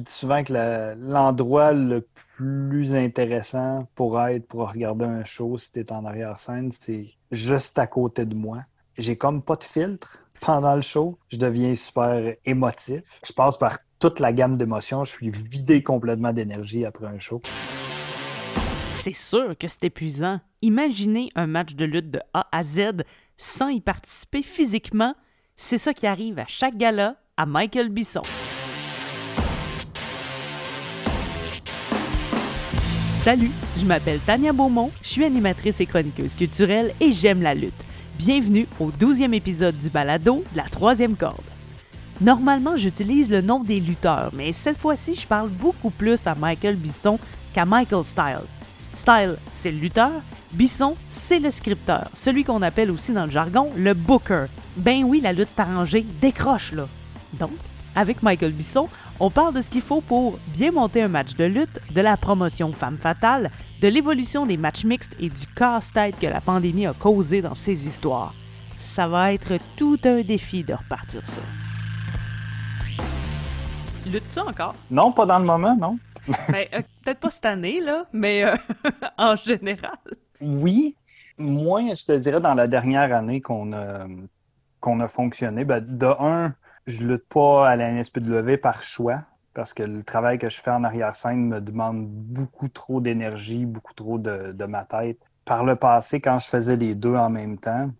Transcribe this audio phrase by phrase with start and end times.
[0.00, 2.06] dis souvent que l'endroit le
[2.36, 7.78] plus intéressant pour être, pour regarder un show, si tu es en arrière-scène, c'est juste
[7.78, 8.58] à côté de moi.
[8.98, 11.18] J'ai comme pas de filtre pendant le show.
[11.28, 13.20] Je deviens super émotif.
[13.26, 15.04] Je passe par toute la gamme d'émotions.
[15.04, 17.40] Je suis vidé complètement d'énergie après un show.
[18.96, 20.40] C'est sûr que c'est épuisant.
[20.62, 23.02] Imaginez un match de lutte de A à Z
[23.38, 25.14] sans y participer physiquement.
[25.56, 28.22] C'est ça qui arrive à chaque gala à Michael Bisson.
[33.22, 37.84] Salut, je m'appelle Tania Beaumont, je suis animatrice et chroniqueuse culturelle et j'aime la lutte.
[38.16, 41.36] Bienvenue au 12e épisode du balado de la troisième corde.
[42.22, 46.76] Normalement, j'utilise le nom des lutteurs, mais cette fois-ci, je parle beaucoup plus à Michael
[46.76, 47.18] Bisson
[47.52, 48.46] qu'à Michael Style.
[48.94, 53.68] Style, c'est le lutteur, Bisson, c'est le scripteur, celui qu'on appelle aussi dans le jargon
[53.76, 54.46] le booker.
[54.78, 56.88] Ben oui, la lutte s'est arrangée, décroche là.
[57.34, 57.52] Donc,
[57.94, 58.88] avec Michael Bisson,
[59.20, 62.16] on parle de ce qu'il faut pour bien monter un match de lutte, de la
[62.16, 63.50] promotion femme fatale,
[63.82, 67.86] de l'évolution des matchs mixtes et du casse-tête que la pandémie a causé dans ces
[67.86, 68.34] histoires.
[68.76, 71.42] Ça va être tout un défi de repartir ça.
[74.06, 74.74] Lutte-tu encore?
[74.90, 75.98] Non, pas dans le moment, non.
[76.48, 78.56] Ben, euh, peut-être pas cette année, là, mais euh,
[79.18, 79.98] en général.
[80.40, 80.96] Oui,
[81.36, 84.06] moins, je te dirais, dans la dernière année qu'on a,
[84.80, 85.64] qu'on a fonctionné.
[85.64, 86.54] Ben, de un,
[86.90, 89.24] je lutte pas à la NSPW par choix,
[89.54, 93.94] parce que le travail que je fais en arrière-scène me demande beaucoup trop d'énergie, beaucoup
[93.94, 95.18] trop de, ma tête.
[95.44, 97.90] Par le passé, quand je faisais les deux en même temps,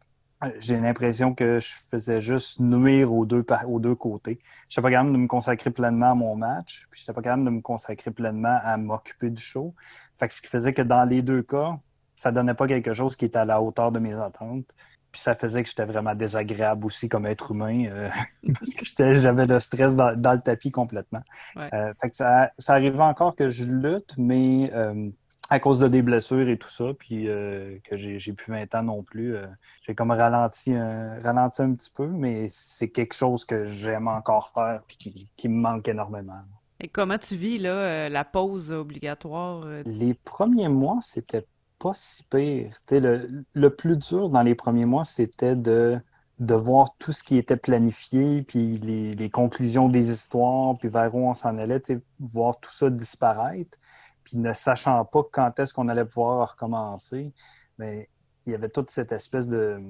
[0.59, 4.39] j'ai l'impression que je faisais juste nuire aux deux, aux deux côtés.
[4.69, 7.23] Je n'étais pas capable de me consacrer pleinement à mon match, puis je n'étais pas
[7.23, 9.75] capable de me consacrer pleinement à m'occuper du show.
[10.19, 11.79] Fait ce qui faisait que dans les deux cas,
[12.15, 14.67] ça donnait pas quelque chose qui était à la hauteur de mes attentes.
[15.13, 18.09] Puis ça faisait que j'étais vraiment désagréable aussi comme être humain euh,
[18.55, 21.23] parce que j'avais le stress dans, le tapis complètement.
[21.57, 25.11] Euh, fait que ça, ça arrivait encore que je lutte, mais euh,
[25.49, 29.03] à cause de des blessures et tout ça, puis que j'ai plus 20 ans non
[29.03, 29.35] plus,
[29.83, 34.83] j'ai comme ralenti, ralenti un petit peu, mais c'est quelque chose que j'aime encore faire
[34.89, 36.39] et qui, me manque énormément.
[36.79, 39.67] Et comment tu vis là, la pause obligatoire?
[39.87, 41.45] Les premiers mois, c'était
[41.81, 42.77] pas si pire.
[42.91, 46.01] Le, plus dur dans les premiers mois, c'était de,
[46.39, 51.29] voir tout ce qui était planifié, puis les, les conclusions des histoires, puis vers où
[51.29, 51.83] on s'en allait,
[52.21, 53.77] voir tout ça disparaître,
[54.23, 57.33] puis ne sachant pas quand est-ce qu'on allait pouvoir recommencer.
[57.79, 58.09] Mais
[58.47, 59.81] il y avait toute cette espèce de,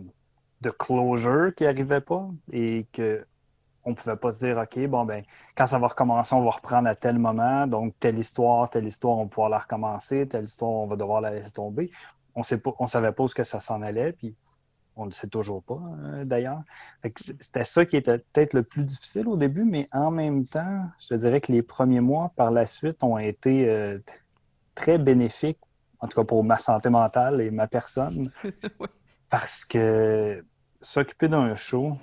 [0.60, 3.26] de closure qui n'arrivait pas et que
[3.84, 5.24] on pouvait pas se dire, OK, bon, ben,
[5.56, 7.66] quand ça va recommencer, on va reprendre à tel moment.
[7.66, 10.28] Donc, telle histoire, telle histoire, on va pouvoir la recommencer.
[10.28, 11.90] Telle histoire, on va devoir la laisser tomber.
[12.34, 12.42] On
[12.78, 14.36] on savait pas où que ça s'en allait, puis
[14.96, 16.62] on le sait toujours pas, euh, d'ailleurs.
[17.16, 21.14] C'était ça qui était peut-être le plus difficile au début, mais en même temps, je
[21.14, 23.98] dirais que les premiers mois par la suite ont été euh,
[24.74, 25.58] très bénéfiques,
[26.00, 28.30] en tout cas pour ma santé mentale et ma personne.
[29.30, 30.44] Parce que
[30.80, 31.96] s'occuper d'un show,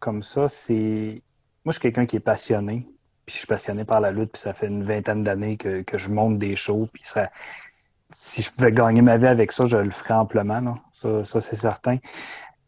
[0.00, 1.22] comme ça, c'est.
[1.64, 2.86] Moi, je suis quelqu'un qui est passionné.
[3.26, 6.08] Puis je suis passionné par la lutte, puis ça fait une vingtaine d'années que, je
[6.08, 6.88] monte des shows.
[6.92, 7.30] Puis ça...
[8.10, 10.60] si je pouvais gagner ma vie avec ça, je le ferais amplement.
[10.60, 10.74] Non?
[10.92, 11.98] Ça, c'est certain.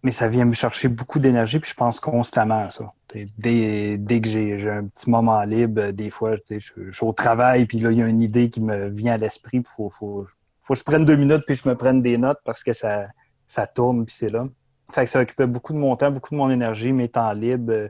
[0.04, 2.92] Mais ça vient me chercher beaucoup d'énergie, puis je pense constamment à ça.
[3.38, 7.66] Dès, dès que j'ai un petit moment libre, des fois, je, je, suis au travail,
[7.66, 10.26] puis là, il y a une idée qui me vient à l'esprit, il faut, faut,
[10.60, 13.06] faut que je prenne deux minutes, puis je me prenne des notes parce que ça,
[13.46, 14.44] ça tourne, puis c'est là.
[14.92, 17.72] Fait que ça occupait beaucoup de mon temps, beaucoup de mon énergie, mes temps libres,
[17.72, 17.88] euh,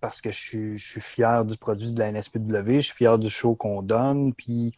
[0.00, 3.54] parce que je suis, fier du produit de la NSPW, je suis fier du show
[3.54, 4.72] qu'on donne, puis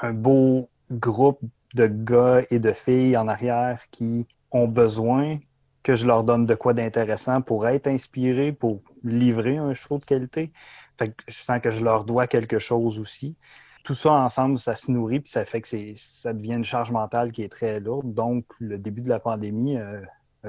[0.00, 1.40] un beau groupe
[1.74, 5.38] de gars et de filles en arrière qui ont besoin
[5.82, 10.04] que je leur donne de quoi d'intéressant pour être inspirés, pour livrer un show de
[10.04, 10.52] qualité.
[10.98, 13.36] Fait que je sens que je leur dois quelque chose aussi.
[13.84, 17.32] Tout ça ensemble, ça se nourrit, puis ça fait que ça devient une charge mentale
[17.32, 18.14] qui est très lourde.
[18.14, 20.00] Donc, le début de la pandémie, euh,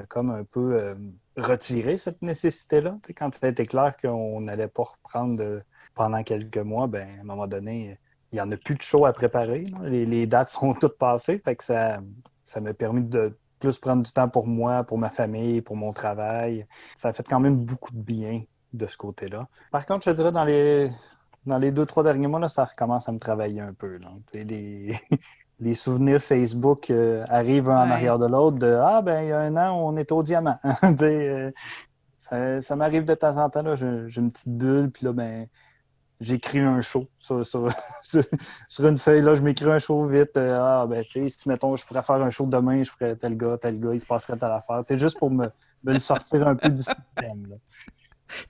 [0.08, 0.94] comme un peu euh,
[1.36, 2.98] retirer cette nécessité-là.
[3.16, 5.62] Quand c'était clair qu'on n'allait pas reprendre
[5.94, 7.98] pendant quelques mois, ben, à un moment donné,
[8.32, 9.64] il n'y en a plus de show à préparer.
[9.82, 11.40] Les, dates sont toutes passées.
[11.44, 12.00] Fait que ça,
[12.44, 15.92] ça m'a permis de plus prendre du temps pour moi, pour ma famille, pour mon
[15.92, 16.66] travail.
[16.96, 19.48] Ça a fait quand même beaucoup de bien de ce côté-là.
[19.70, 20.90] Par contre, je dirais dans les
[21.46, 23.98] dans les deux, trois derniers mois, là, ça recommence à me travailler un peu.
[25.58, 29.32] Les souvenirs Facebook euh, arrivent un en arrière de l'autre de Ah, ben, il y
[29.32, 30.58] a un an, on était au diamant.
[31.02, 31.50] Euh,
[32.18, 35.46] ça, ça m'arrive de temps en temps, là, j'ai, une petite bulle, puis là, ben,
[36.20, 37.68] j'écris un show sur, sur,
[38.02, 39.22] sur, une feuille.
[39.22, 40.36] Là, je m'écris un show vite.
[40.36, 43.14] Euh, ah, ben, tu sais, si, mettons, je pourrais faire un show demain, je ferais
[43.14, 44.82] tel gars, tel gars, il se passerait telle affaire.
[44.88, 45.48] C'est juste pour me,
[45.84, 47.58] me sortir un peu du système.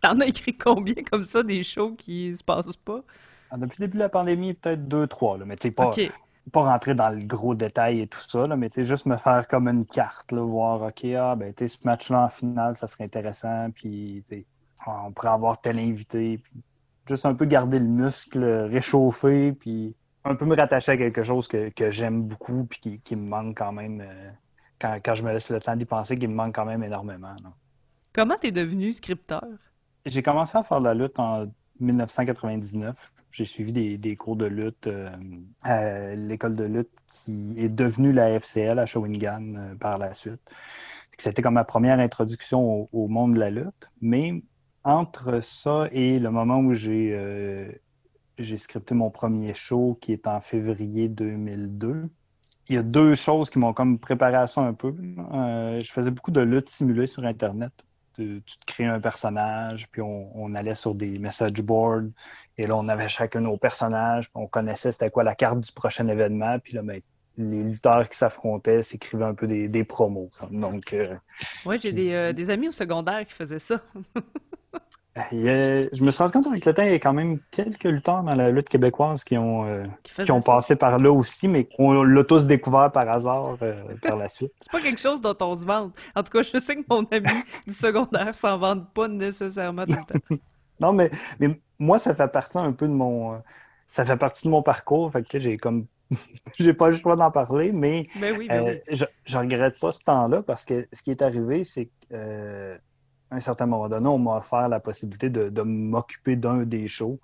[0.00, 3.03] T'en as écrit combien comme ça, des shows qui se passent pas?
[3.50, 5.91] Ah, depuis le début de la pandémie, peut-être deux, trois, mais tu pas,
[6.52, 9.69] pas rentrer dans le gros détail et tout ça, là, mais juste me faire comme
[9.69, 14.25] une carte, là, voir, OK, ah, ben, ce match-là en finale, ça serait intéressant, puis
[14.87, 16.52] on pourrait avoir tel invité, puis
[17.08, 19.94] juste un peu garder le muscle réchauffé, puis
[20.25, 23.72] un peu me rattacher à quelque chose que, j'aime beaucoup, puis qui, me manque quand
[23.72, 24.31] même, euh,
[24.81, 27.34] quand, je me laisse le temps d'y penser, qui me manque quand même énormément.
[28.12, 29.44] Comment tu es devenu scripteur?
[30.04, 31.46] J'ai commencé à faire de la lutte en
[31.81, 33.12] 1999.
[33.36, 35.10] J'ai suivi des, cours de lutte euh,
[35.62, 40.40] à l'école de lutte qui est devenue la FCL à Shawinigan euh, par la suite.
[41.18, 43.90] C'était comme ma première introduction au, monde de la lutte.
[44.00, 44.42] Mais
[44.84, 47.70] entre ça et le moment où j'ai euh,
[48.56, 52.08] scripté mon premier show qui est en février 2002,
[52.70, 54.94] il y a deux choses qui m'ont comme préparé à ça un peu.
[54.96, 57.72] je faisais beaucoup de lutte simulée sur Internet
[58.16, 62.08] tu, te crées un personnage, puis on, allait sur des message boards,
[62.58, 66.08] et là, on avait chacun nos personnages, on connaissait c'était quoi la carte du prochain
[66.08, 67.00] événement, puis là, ben,
[67.38, 70.31] les lutteurs qui s'affrontaient s'écrivaient un peu des, promos.
[70.50, 71.17] Donc, euh,
[71.67, 73.81] oui, j'ai des, euh, des, amis au secondaire qui faisaient ça.
[75.32, 78.23] je me suis rendu compte avec le temps, il y a quand même quelques lutteurs
[78.23, 82.03] dans la lutte québécoise qui ont, euh, qui, ont passé par là aussi, mais on
[82.03, 83.58] l'a tous découvert par hasard
[84.03, 84.53] par la suite.
[84.62, 85.94] C'est pas quelque chose dont on se vante.
[86.14, 87.29] En tout cas, je sais que mon ami
[87.67, 90.37] du secondaire s'en vante pas nécessairement tout le temps.
[90.81, 93.34] non, mais, mais moi, ça fait partie un peu de mon.
[93.34, 93.38] Euh,
[93.88, 95.12] ça fait partie de mon parcours.
[95.12, 95.87] Fait que j'ai comme.
[96.58, 100.02] j'ai pas le choix d'en parler, mais, ben oui, ben Je, je regrette pas ce
[100.05, 102.78] temps-là parce que ce qui est arrivé, c'est que
[103.31, 107.19] à un certain moment donné, on m'a offert la possibilité de, m'occuper d'un des shows.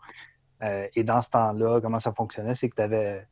[0.63, 3.27] Euh, et dans ce temps-là, comment ça fonctionnait, c'est que tu avais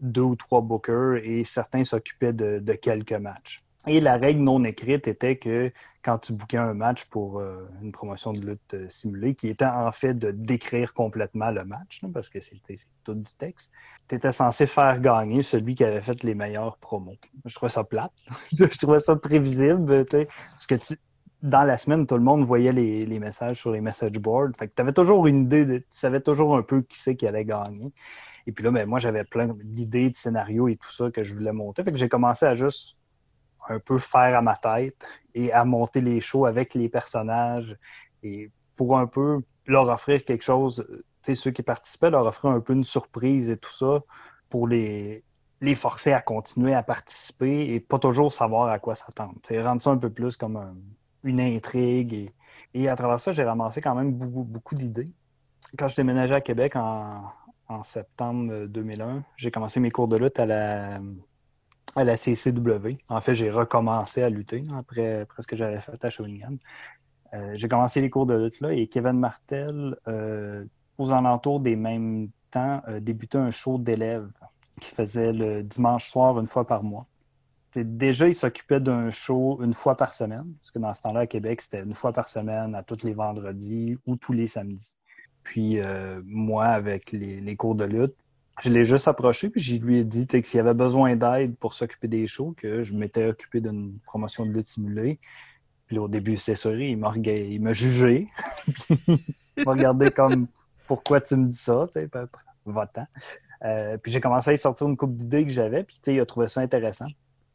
[0.00, 3.62] deux ou trois bookers et certains s'occupaient de, quelques matchs.
[3.86, 5.72] Et la règle non écrite était que
[6.04, 9.64] quand tu bookais un match pour euh, une promotion de lutte euh, simulée, qui était
[9.64, 12.60] en fait de décrire complètement le match, parce que c'est
[13.04, 13.70] tout du texte,
[14.08, 17.16] tu étais censé faire gagner celui qui avait fait les meilleurs promos.
[17.44, 18.12] Je trouvais ça plate.
[18.56, 20.74] je trouvais ça prévisible, parce que
[21.42, 24.52] dans la semaine, tout le monde voyait les, messages sur les message boards.
[24.56, 27.16] Fait que tu avais toujours une idée, de, tu savais toujours un peu qui c'est
[27.16, 27.92] qui allait gagner.
[28.46, 31.34] Et puis là, ben, moi, j'avais plein d'idées, de scénarios et tout ça que je
[31.34, 31.82] voulais monter.
[31.84, 32.96] Fait que j'ai commencé à juste
[33.68, 37.76] un peu faire à ma tête et à monter les shows avec les personnages
[38.22, 42.50] et pour un peu leur offrir quelque chose, tu sais, ceux qui participaient, leur offrir
[42.50, 44.00] un peu une surprise et tout ça
[44.48, 45.24] pour les,
[45.60, 49.34] les forcer à continuer à participer et pas toujours savoir à quoi s'attendre.
[49.50, 50.74] Rendre ça un peu plus comme un,
[51.24, 52.32] une intrigue.
[52.74, 55.10] Et, à travers ça, j'ai ramassé quand même beaucoup, beaucoup d'idées.
[55.78, 57.32] Quand je déménageais à Québec en,
[57.84, 60.98] septembre 2001, j'ai commencé mes cours de lutte à la,
[61.96, 62.98] à la CCW.
[63.08, 66.56] En fait, j'ai recommencé à lutter après, presque que j'avais fait à Shawinigan.
[67.34, 70.64] Euh, j'ai commencé les cours de lutte là et Kevin Martel, euh,
[70.98, 74.28] aux alentours des mêmes temps, débutait un show d'élèves
[74.80, 77.06] qui faisait le dimanche soir une fois par mois
[77.80, 81.26] déjà, il s'occupait d'un show une fois par semaine, parce que dans ce temps-là, à
[81.26, 84.90] Québec, c'était une fois par semaine, à tous les vendredis ou tous les samedis.
[85.42, 88.16] Puis euh, moi, avec les, cours de lutte,
[88.62, 91.74] je l'ai juste approché, puis je lui ai dit que s'il avait besoin d'aide pour
[91.74, 95.18] s'occuper des shows, que je m'étais occupé d'une promotion de lutte simulée.
[95.88, 98.28] Puis au début, c'est sûr, il m'a jugé.
[99.08, 100.46] il m'a regardé comme
[100.86, 102.08] pourquoi tu me dis ça, tu sais,
[102.64, 103.06] votant.
[103.64, 106.26] Euh, puis j'ai commencé à y sortir une coupe d'idées que j'avais, puis il a
[106.26, 107.08] trouvé ça intéressant.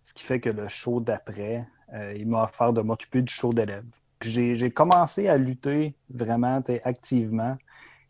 [0.04, 3.54] Ce qui fait que le show d'après, euh, il m'a offert de m'occuper du show
[3.54, 3.86] d'élèves.
[4.20, 7.56] J'ai commencé à lutter vraiment activement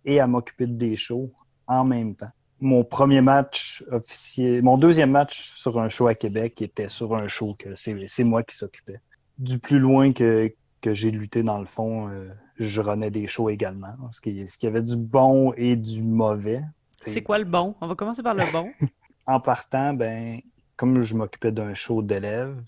[0.03, 1.31] et à m'occuper de des shows
[1.67, 2.31] en même temps.
[2.59, 7.27] Mon premier match officiel, mon deuxième match sur un show à Québec était sur un
[7.27, 8.99] show que c'est moi qui s'occupais.
[9.37, 10.51] Du plus loin que,
[10.83, 13.93] j'ai lutté, dans le fond, euh, je renais des shows également.
[14.11, 16.61] Ce qui, ce qui avait du bon et du mauvais.
[17.05, 17.75] C'est quoi le bon?
[17.81, 18.69] On va commencer par le bon.
[19.27, 20.39] en partant, ben,
[20.77, 22.63] comme je m'occupais d'un show d'élèves,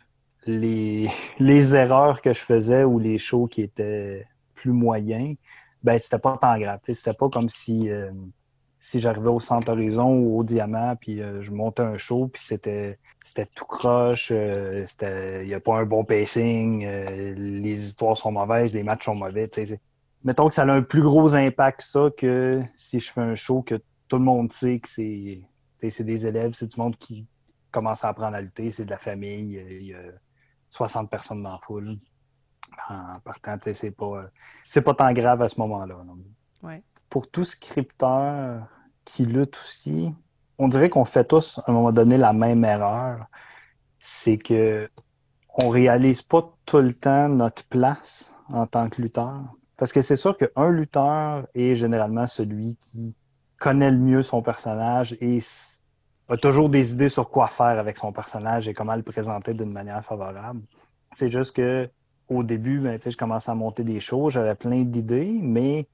[0.46, 5.36] les, les erreurs que je faisais ou les shows qui étaient plus moyens,
[5.84, 6.79] ben c'était pas tant grave.
[6.84, 8.12] C'était pas comme si euh,
[8.80, 12.42] si j'arrivais au Centre Horizon ou au Diamant, puis euh, je montais un show, puis
[12.42, 14.86] c'était c'était tout croche, euh,
[15.42, 16.88] il n'y a pas un bon pacing,
[17.36, 19.50] les histoires sont mauvaises, les matchs sont mauvais.
[20.24, 23.62] Mettons que ça a un plus gros impact ça que si je fais un show
[23.62, 23.76] que
[24.08, 27.28] tout le monde sait que c'est des élèves, c'est du monde qui,
[27.72, 30.00] commence à apprendre à lutter, c'est de la famille, il y a
[30.70, 31.98] 60 personnes dans la foule.
[32.90, 34.30] En partant, c'est pas,
[34.64, 35.98] c'est pas tant grave à ce moment-là.
[37.10, 38.68] Pour tout scripteur
[39.06, 40.13] qui lutte aussi,
[40.58, 43.25] on dirait qu'on fait tous, à un moment donné, la même erreur.
[44.00, 44.89] C'est que
[45.62, 49.42] on réalise pas tout le temps notre place en tant que lutteur.
[49.78, 53.16] Parce que c'est sûr qu'un lutteur est généralement celui qui
[53.58, 55.39] connaît le mieux son personnage et
[56.30, 59.72] a toujours des idées sur quoi faire avec son personnage et comment le présenter d'une
[59.72, 60.62] manière favorable.
[61.13, 61.89] C'est juste que
[62.30, 65.88] au début, ben, je commençais à monter des shows, j'avais plein d'idées, mais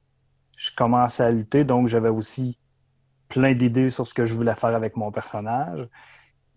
[0.58, 2.58] je commençais à lutter, donc j'avais aussi
[3.28, 5.88] plein d'idées sur ce que je voulais faire avec mon personnage.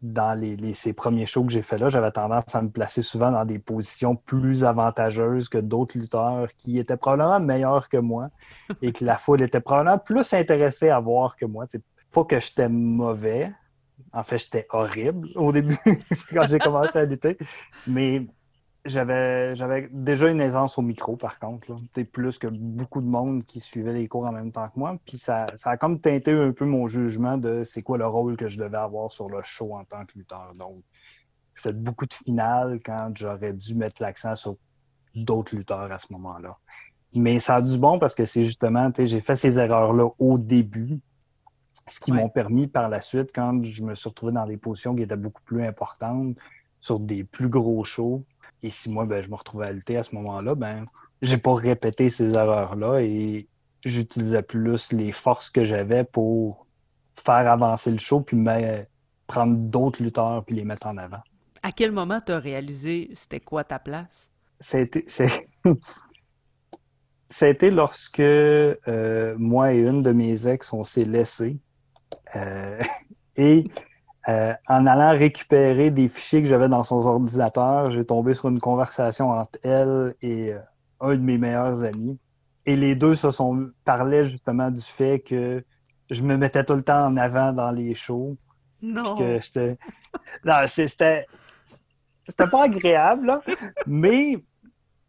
[0.01, 3.33] Dans les, ces premiers shows que j'ai fait là, j'avais tendance à me placer souvent
[3.33, 8.29] dans des positions plus avantageuses que d'autres lutteurs qui étaient probablement meilleurs que moi
[8.83, 11.67] et que la foule était probablement plus intéressée à voir que moi.
[11.69, 13.53] C'est pas que j'étais mauvais.
[14.13, 15.77] En fait, j'étais horrible au début
[16.33, 17.37] quand j'ai commencé à lutter.
[17.89, 18.25] Mais
[18.85, 21.71] j'avais, j'avais déjà une aisance au micro, par contre.
[21.71, 22.05] Là.
[22.05, 24.97] plus que beaucoup de monde qui suivait les cours en même temps que moi.
[25.05, 28.37] Puis ça, ça a comme teinté un peu mon jugement de c'est quoi le rôle
[28.37, 30.53] que je devais avoir sur le show en tant que lutteur.
[30.57, 30.83] Donc,
[31.55, 34.57] j'ai fait beaucoup de finales quand j'aurais dû mettre l'accent sur
[35.15, 36.57] d'autres lutteurs à ce moment-là.
[37.15, 41.01] Mais ça a du bon parce que c'est justement, j'ai fait ces erreurs-là au début,
[41.87, 44.95] ce qui m'ont permis par la suite, quand je me suis retrouvé dans des positions
[44.95, 46.37] qui étaient beaucoup plus importantes,
[46.81, 48.25] sur des plus gros shows,
[48.63, 50.85] et si moi, ben, je me retrouvais à lutter à ce moment-là, ben,
[51.23, 53.47] j'ai pas répété ces erreurs-là et
[53.85, 56.67] j'utilisais plus les forces que j'avais pour
[57.15, 58.37] faire avancer le show puis
[59.27, 61.21] prendre d'autres lutteurs puis les mettre en avant.
[61.63, 64.31] À quel moment tu as réalisé c'était quoi ta place?
[64.61, 65.05] C'était
[67.31, 71.59] C'était lorsque euh, moi et une de mes ex, on s'est laissés.
[72.35, 72.81] Euh,
[73.37, 73.69] et
[74.29, 78.61] euh, en allant récupérer des fichiers que j'avais dans son ordinateur, j'ai tombé sur une
[78.61, 80.59] conversation entre elle et euh,
[81.01, 82.19] un de mes meilleurs amis.
[82.67, 85.65] Et les deux se sont parlaient justement du fait que
[86.11, 88.37] je me mettais tout le temps en avant dans les shows.
[88.83, 89.17] Non.
[89.17, 89.77] Que.
[90.45, 91.27] Non, c'était.
[92.29, 93.41] C'était pas agréable, là,
[93.87, 94.37] mais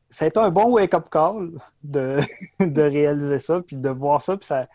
[0.09, 1.51] c'était un bon wake-up call
[1.83, 2.19] de,
[2.61, 4.67] de réaliser ça, puis de voir ça, puis ça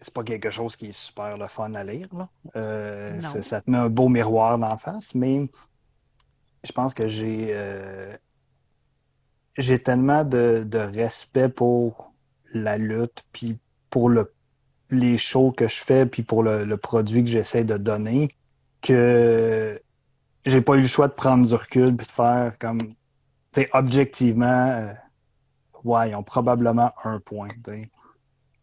[0.00, 2.06] c'est pas quelque chose qui est super le fun à lire.
[2.56, 5.48] Euh, ça, te met un beau miroir d'en face, mais
[6.64, 8.16] je pense que j'ai euh,
[9.56, 12.12] j'ai tellement de, respect pour
[12.52, 13.58] la lutte, puis
[13.90, 14.32] pour le,
[14.90, 18.28] les shows que je fais, puis pour le, produit que j'essaie de donner,
[18.80, 19.80] que
[20.46, 22.78] j'ai pas eu le choix de prendre du recul puis de faire comme
[23.72, 24.92] objectivement euh,
[25.84, 27.48] ouais, ils ont probablement un point.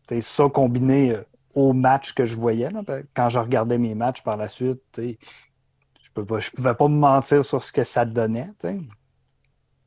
[0.07, 1.24] C'est ça combiné euh,
[1.55, 6.12] au match que je voyais, ben, quand je regardais mes matchs par la suite, je
[6.13, 8.51] peux pas, je pouvais pas me mentir sur ce que ça donnait.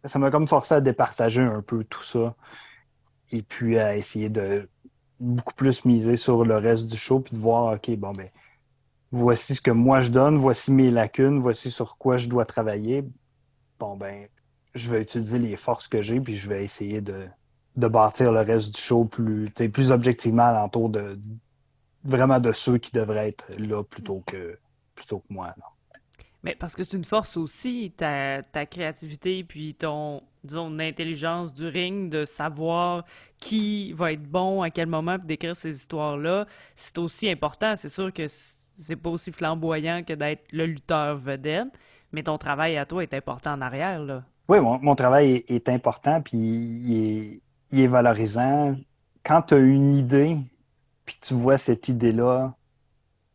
[0.04, 2.34] Ça m'a comme forcé à départager un peu tout ça.
[3.30, 4.68] Et puis à essayer de
[5.20, 8.28] beaucoup plus miser sur le reste du show, puis de voir, OK, bon, ben,
[9.10, 13.04] voici ce que moi je donne, voici mes lacunes, voici sur quoi je dois travailler.
[13.78, 14.28] Bon, ben,
[14.75, 17.28] je vais utiliser les forces que j'ai, puis je vais essayer de,
[17.78, 21.16] de bâtir le reste du show plus, plus objectivement alentour de
[22.04, 24.58] vraiment de ceux qui devraient être là plutôt que
[24.94, 25.54] plutôt que moi.
[26.42, 31.66] Mais parce que c'est une force aussi, ta, ta créativité, puis ton, disons, intelligence du
[31.66, 33.04] ring, de savoir
[33.38, 37.75] qui va être bon à quel moment, puis d'écrire ces histoires-là, c'est aussi important.
[37.76, 41.68] C'est sûr que c'est pas aussi flamboyant que d'être le lutteur vedette,
[42.12, 44.25] mais ton travail à toi est important en arrière, là.
[44.49, 48.76] Oui, mon, mon travail est, important, puis il est, il est valorisant.
[49.25, 50.38] Quand tu as une idée,
[51.04, 52.54] puis tu vois cette idée-là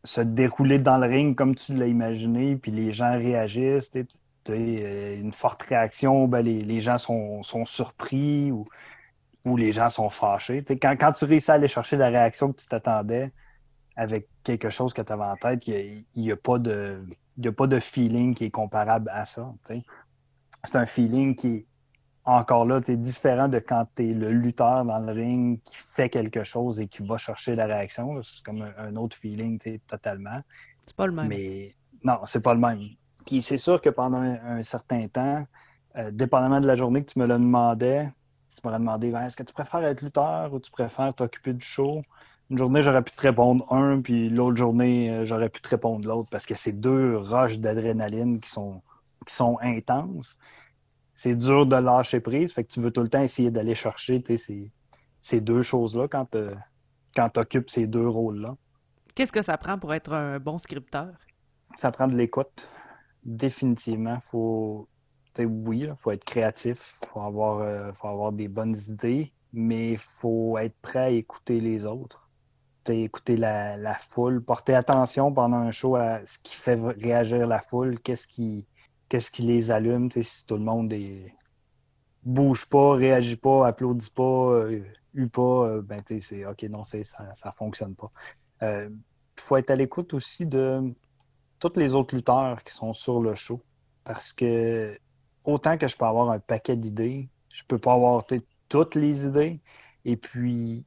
[0.04, 4.06] se dérouler dans le ring comme tu l'as imaginé, puis les gens réagissent, tu
[4.50, 8.66] euh, une forte réaction, ben les, gens sont, surpris ou,
[9.56, 10.62] les gens sont fâchés.
[10.64, 13.32] Quand, quand, tu réussis à aller chercher la réaction que tu t'attendais
[13.96, 18.44] avec quelque chose que tu avais en tête, il n'y a pas de feeling qui
[18.44, 19.52] est comparable à ça.
[20.64, 21.66] C'est un feeling qui est
[22.24, 25.76] encore là, tu es différent de quand tu es le lutteur dans le ring qui
[25.76, 28.22] fait quelque chose et qui va chercher la réaction.
[28.22, 30.40] C'est comme un, autre feeling totalement.
[30.86, 31.28] C'est pas le même.
[31.28, 32.80] Mais non, c'est pas le même.
[33.26, 35.46] Puis c'est sûr que pendant un, certain temps,
[35.96, 38.10] euh, dépendamment de la journée que tu me le demandais,
[38.48, 41.64] tu m'aurais demandé ben, est-ce que tu préfères être lutteur ou tu préfères t'occuper du
[41.64, 42.02] show?
[42.50, 46.06] Une journée, j'aurais pu te répondre un, puis l'autre journée, euh, j'aurais pu te répondre
[46.06, 48.82] l'autre parce que c'est deux roches d'adrénaline qui sont,
[49.26, 50.38] qui sont intenses
[51.14, 52.52] c'est dur de lâcher prise.
[52.52, 54.70] Fait que tu veux tout le temps essayer d'aller chercher ces,
[55.20, 58.56] ces, deux choses-là quand tu occupes ces deux rôles-là.
[59.14, 61.12] Qu'est-ce que ça prend pour être un bon scripteur?
[61.76, 62.68] Ça prend de l'écoute.
[63.24, 64.18] Définitivement.
[64.24, 64.88] Faut,
[65.38, 69.92] oui, il faut être créatif, il faut avoir, euh, faut avoir des bonnes idées, mais
[69.92, 72.28] il faut être prêt à écouter les autres.
[72.88, 77.60] écouter la, la, foule, porter attention pendant un show à ce qui fait réagir la
[77.60, 78.66] foule, qu'est-ce qui,
[79.08, 81.34] qu'est-ce qui les allume, si tout le monde est...
[82.24, 84.82] bouge pas, réagit pas, applaudit pas, euh,
[85.14, 88.10] eu pas, ben, c'est OK, non, ça ne fonctionne pas.
[88.62, 88.90] Il
[89.40, 90.94] faut être à l'écoute aussi de
[91.58, 93.62] tous les autres lutteurs qui sont sur le show.
[94.04, 94.98] Parce que
[95.44, 98.24] autant que je peux avoir un paquet d'idées, je peux pas avoir
[98.68, 99.60] toutes les idées.
[100.04, 100.84] Et puis,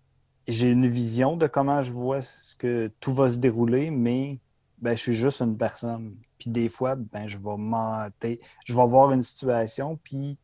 [0.48, 4.40] j'ai une vision de comment je vois ce que tout va se dérouler, mais
[4.80, 6.16] ben, je suis juste une personne.
[6.48, 8.38] Des fois, ben, je vais mentir.
[8.66, 10.38] Je vais voir une situation, puis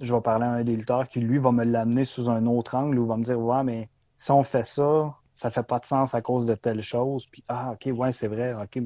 [0.00, 2.98] je vais parler à un des qui, lui, va me l'amener sous un autre angle
[2.98, 6.14] ou va me dire Ouais, mais si on fait ça, ça fait pas de sens
[6.14, 7.26] à cause de telle chose.
[7.26, 8.54] Puis, ah, OK, ouais, c'est vrai.
[8.54, 8.80] OK.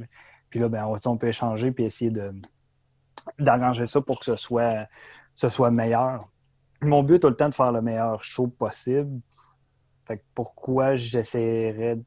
[0.51, 2.33] Puis là, ben, on peut échanger puis essayer de,
[3.39, 4.87] d'arranger ça pour que ce soit,
[5.35, 6.29] ce soit meilleur.
[6.83, 9.21] Mon but tout le temps de faire le meilleur show possible.
[10.07, 11.99] Fait pourquoi j'essaierais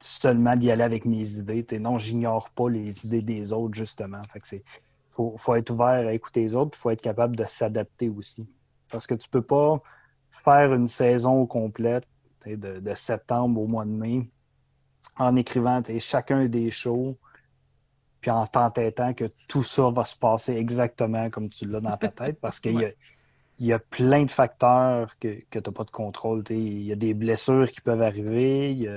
[0.00, 1.66] seulement d'y aller avec mes idées?
[1.78, 4.22] non, j'ignore pas les idées des autres, justement.
[4.32, 4.62] Fait c'est.
[5.08, 8.46] Faut, faut être ouvert à écouter les autres, il faut être capable de s'adapter aussi.
[8.88, 9.82] Parce que tu peux pas
[10.30, 12.06] faire une saison complète
[12.46, 14.30] de, de, septembre au mois de mai
[15.16, 17.18] en écrivant chacun des shows,
[18.20, 22.08] puis en t'entêtant que tout ça va se passer exactement comme tu l'as dans ta
[22.08, 22.90] tête, parce qu'il y, a,
[23.58, 26.44] y a plein de facteurs que, que tu n'as pas de contrôle.
[26.50, 28.88] Il y a des blessures qui peuvent arriver, tu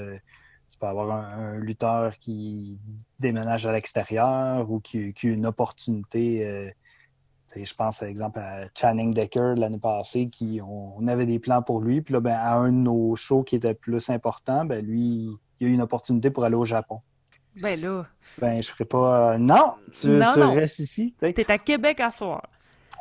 [0.82, 2.78] peux avoir un, lutteur qui
[3.20, 6.46] déménage à l'extérieur ou qui, a une opportunité.
[6.46, 6.70] Euh,
[7.56, 11.82] je pense, par exemple, à Channing Decker l'année passée, qui on, avait des plans pour
[11.82, 12.02] lui.
[12.02, 15.68] Puis là, ben, à un de nos shows qui était plus important, ben, lui, il
[15.68, 17.02] a eu une opportunité pour aller au Japon.
[17.62, 18.06] Ben là.
[18.40, 19.34] Ben, je ferai pas.
[19.34, 21.14] Euh, non, tu, restes ici.
[21.20, 22.48] Tu es à Québec à soir.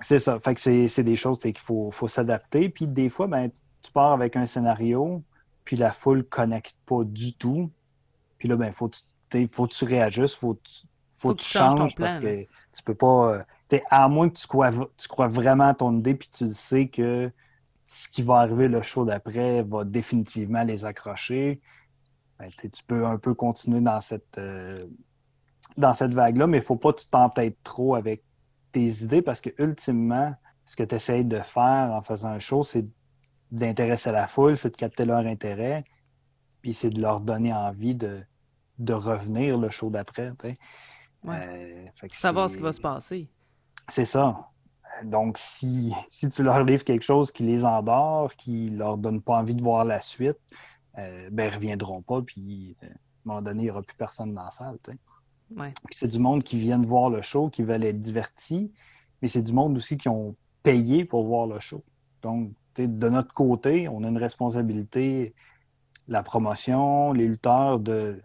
[0.03, 0.39] C'est ça.
[0.41, 2.69] Fait que c'est des choses qu'il faut, faut s'adapter.
[2.69, 3.49] Puis des fois, ben,
[3.83, 5.23] tu pars avec un scénario,
[5.65, 7.71] puis la foule ne connecte pas du tout.
[8.39, 8.97] Puis là, ben, faut que
[9.49, 10.59] faut tu réajustes, faut,
[11.15, 13.45] faut, que tu changes parce que tu peux pas.
[13.73, 16.89] Euh, à moins que tu crois, tu crois vraiment à ton idée, puis tu sais
[16.89, 17.31] que
[17.87, 21.61] ce qui va arriver le show d'après va définitivement les accrocher.
[22.39, 24.87] Ben, tu peux un peu continuer dans cette, euh,
[25.77, 28.23] dans cette vague-là, mais il ne faut pas que tu t'entêtes trop avec
[28.73, 32.63] tes idées parce que ultimement, ce que tu essayes de faire en faisant un show,
[32.63, 32.85] c'est
[33.51, 35.85] d'intéresser la foule, c'est de capter leur intérêt,
[36.63, 38.23] puis c'est de leur donner envie de,
[38.79, 40.33] de revenir le show d'après.
[41.27, 43.29] Euh, Savoir ce qui va se passer.
[43.89, 44.49] C'est ça.
[45.05, 49.39] Donc, si, si tu leur livres quelque chose qui les endort, qui leur donne pas
[49.39, 50.39] envie de voir la suite,
[50.99, 53.83] euh, ben, ils ne reviendront pas, puis euh, à un moment donné, il n'y aura
[53.83, 54.79] plus personne dans la salle.
[55.91, 58.73] C'est du monde qui vient voir le show, qui veulent être divertis,
[59.21, 61.83] mais c'est du monde aussi qui ont payé pour voir le show.
[62.23, 65.35] Donc, de notre côté, on a une responsabilité,
[66.09, 68.21] la promotion, les lutteurs, de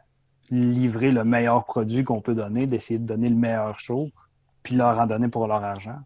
[0.49, 4.09] livrer le meilleur produit qu'on peut donner, d'essayer de donner le meilleur show,
[4.63, 5.99] puis leur en donner pour leur argent.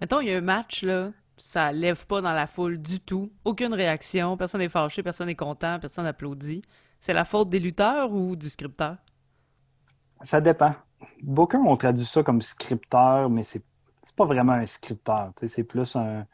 [0.00, 3.30] Mettons, il y a un match, là, ça lève pas dans la foule du tout.
[3.44, 6.62] Aucune réaction, personne n'est fâché, personne n'est content, personne n'applaudit.
[7.00, 8.96] C'est la faute des lutteurs ou du scripteur?
[10.20, 10.74] Ça dépend.
[11.22, 13.64] Beaucoup ont traduit ça comme scripteur, mais c'est
[14.16, 15.32] pas vraiment un scripteur.
[15.46, 16.26] C'est plus un.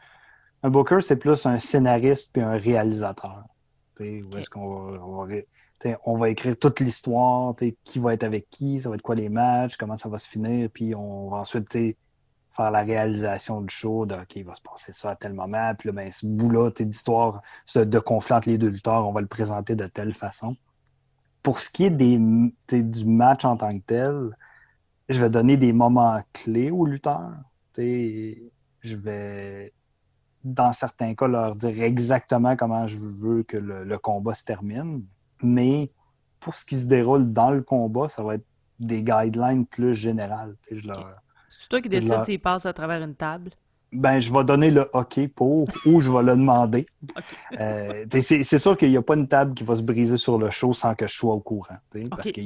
[0.62, 3.45] Un booker, c'est plus un scénariste puis un réalisateur.
[4.01, 4.05] Où
[4.37, 5.37] est-ce qu'on va,
[6.05, 9.29] on va écrire toute l'histoire, qui va être avec qui, ça va être quoi les
[9.29, 14.07] matchs, comment ça va se finir, puis on va ensuite faire la réalisation du show,
[14.07, 16.71] de OK, il va se passer ça à tel moment, puis là, ben, ce bout-là,
[16.71, 17.42] d'histoire
[17.75, 20.57] de conflit entre les deux lutteurs, on va le présenter de telle façon.
[21.42, 24.37] Pour ce qui est des, du match en tant que tel,
[25.09, 27.35] je vais donner des moments clés aux lutteurs.
[27.77, 29.73] Je vais,
[30.47, 35.05] dans certains cas, leur dire exactement comment je veux que le, combat se termine.
[35.43, 35.89] Mais
[36.41, 38.47] pour ce qui se déroule dans le combat, ça va être
[38.79, 40.55] des guidelines plus générales.
[40.71, 43.51] Je leur, c'est toi qui décides s'il passe à travers une table?
[43.93, 46.87] Ben, je vais donner le OK pour ou je vais le demander.
[47.59, 50.51] Euh, c'est sûr qu'il n'y a pas une table qui va se briser sur le
[50.51, 51.77] show sans que je sois au courant.
[52.11, 52.41] Parce que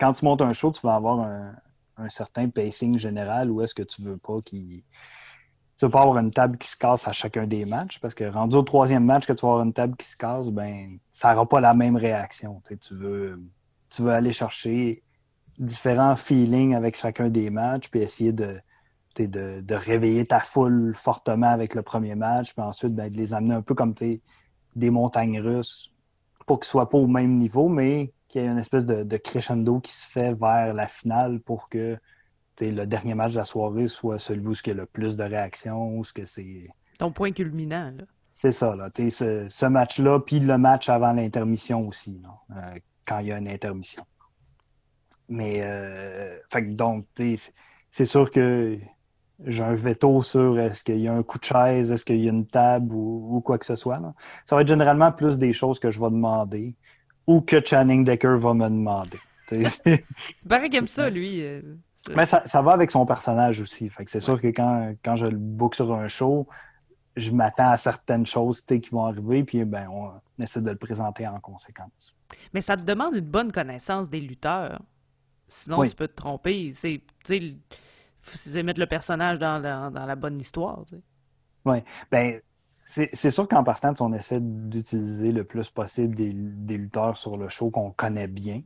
[0.00, 3.82] quand tu montes un show, tu vas avoir un, certain pacing général ou est-ce que
[3.82, 4.82] tu veux pas qu'il.
[5.84, 8.56] Tu pas avoir une table qui se casse à chacun des matchs parce que rendu
[8.56, 11.46] au troisième match que tu vas avoir une table qui se casse, ben ça n'aura
[11.46, 12.62] pas la même réaction.
[12.80, 13.38] Tu veux,
[13.90, 15.02] tu veux aller chercher
[15.58, 18.58] différents feelings avec chacun des matchs, puis essayer de,
[19.18, 23.54] de, réveiller ta foule fortement avec le premier match, puis ensuite ben, de les amener
[23.54, 25.92] un peu comme des montagnes russes,
[26.46, 29.16] pour qu'ils ne soient pas au même niveau, mais qu'il y ait une espèce de,
[29.18, 31.98] crescendo qui se fait vers la finale pour que
[32.60, 35.24] le dernier match de la soirée soit celui où il y a le plus de
[35.24, 36.68] réactions, où ce que c'est.
[36.98, 38.04] Ton point culminant, là.
[38.32, 38.90] C'est ça, là.
[38.96, 42.54] Ce, ce match-là, puis le match avant l'intermission aussi, euh,
[43.06, 44.04] quand il y a une intermission.
[45.28, 47.06] Mais, euh, fait donc,
[47.90, 48.78] c'est sûr que
[49.46, 52.26] j'ai un veto sur est-ce qu'il y a un coup de chaise, est-ce qu'il y
[52.26, 54.00] a une table ou, quoi que ce soit.
[54.46, 56.74] Ça va être généralement plus des choses que je vais demander
[57.26, 59.18] ou que Channing Decker va me demander.
[59.52, 59.68] Il
[60.48, 61.42] paraît qu'il aime ça, lui.
[62.10, 63.88] Euh, Mais ça, va avec son personnage aussi.
[63.88, 66.46] Fait que c'est sûr que quand, quand je le book sur un show,
[67.16, 70.12] je m'attends à certaines choses qui vont arriver, puis ben, on
[70.42, 72.14] essaie de le présenter en conséquence.
[72.52, 74.82] Mais ça te demande une bonne connaissance des lutteurs.
[75.46, 76.72] Sinon, tu peux te tromper.
[76.74, 77.02] C'est,
[78.20, 80.82] faut mettre le personnage dans la, dans la bonne histoire.
[81.64, 81.78] Oui.
[82.10, 82.40] Ben,
[82.86, 86.32] c'est sûr qu'en partant, on essaie d'utiliser le plus possible des,
[86.76, 88.60] lutteurs sur le show qu'on connaît bien,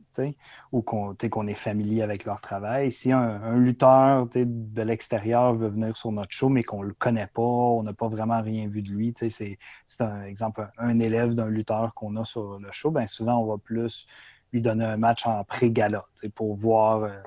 [0.73, 2.91] ou qu'on est familier avec leur travail.
[2.91, 7.27] Si un, lutteur de l'extérieur veut venir sur notre show, mais qu'on ne le connaît
[7.27, 9.57] pas, on n'a pas vraiment rien vu de lui, c'est
[10.01, 13.57] un exemple, un élève d'un lutteur qu'on a sur le show, ben souvent on va
[13.57, 14.05] plus
[14.51, 16.05] lui donner un match en pré-gala
[16.35, 17.21] pour voir euh,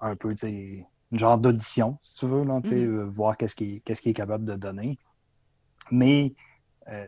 [0.00, 3.04] un peu une genre d'audition, si tu veux, là, mm-hmm.
[3.04, 4.98] voir qu'est-ce qu'il est capable de donner.
[5.90, 6.34] Mais
[6.88, 7.06] euh,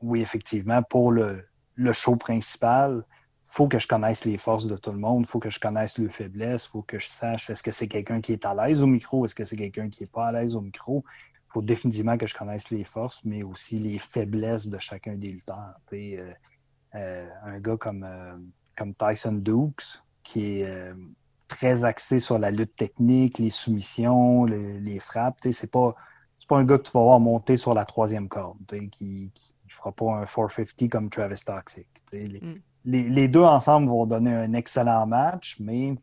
[0.00, 1.44] oui, effectivement, pour le,
[1.92, 5.40] show principal, il faut que je connaisse les forces de tout le monde, il faut
[5.40, 8.32] que je connaisse leurs faiblesses, il faut que je sache est-ce que c'est quelqu'un qui
[8.32, 10.60] est à l'aise au micro, est-ce que c'est quelqu'un qui n'est pas à l'aise au
[10.60, 11.04] micro.
[11.48, 15.30] Il faut définitivement que je connaisse les forces, mais aussi les faiblesses de chacun des
[15.30, 15.74] lutteurs.
[15.92, 16.32] Euh,
[16.94, 18.06] euh, un gars comme,
[18.76, 20.92] comme Tyson Dukes, qui est
[21.48, 25.94] très axé sur la lutte technique, les soumissions, les frappes, c'est pas
[26.50, 28.58] pas un gars que tu vas voir monter sur la troisième corde,
[28.90, 29.28] qui ne
[29.68, 31.86] fera pas un 450 comme Travis Toxic.
[32.12, 32.54] Mm.
[32.86, 35.94] Les, deux ensemble vont donner un excellent match, mais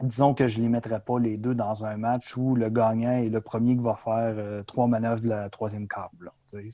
[0.00, 3.12] disons que je ne les mettrai pas les deux dans un match où le gagnant
[3.12, 6.32] est le premier qui va faire euh, trois manœuvres de la troisième câble.
[6.54, 6.70] Il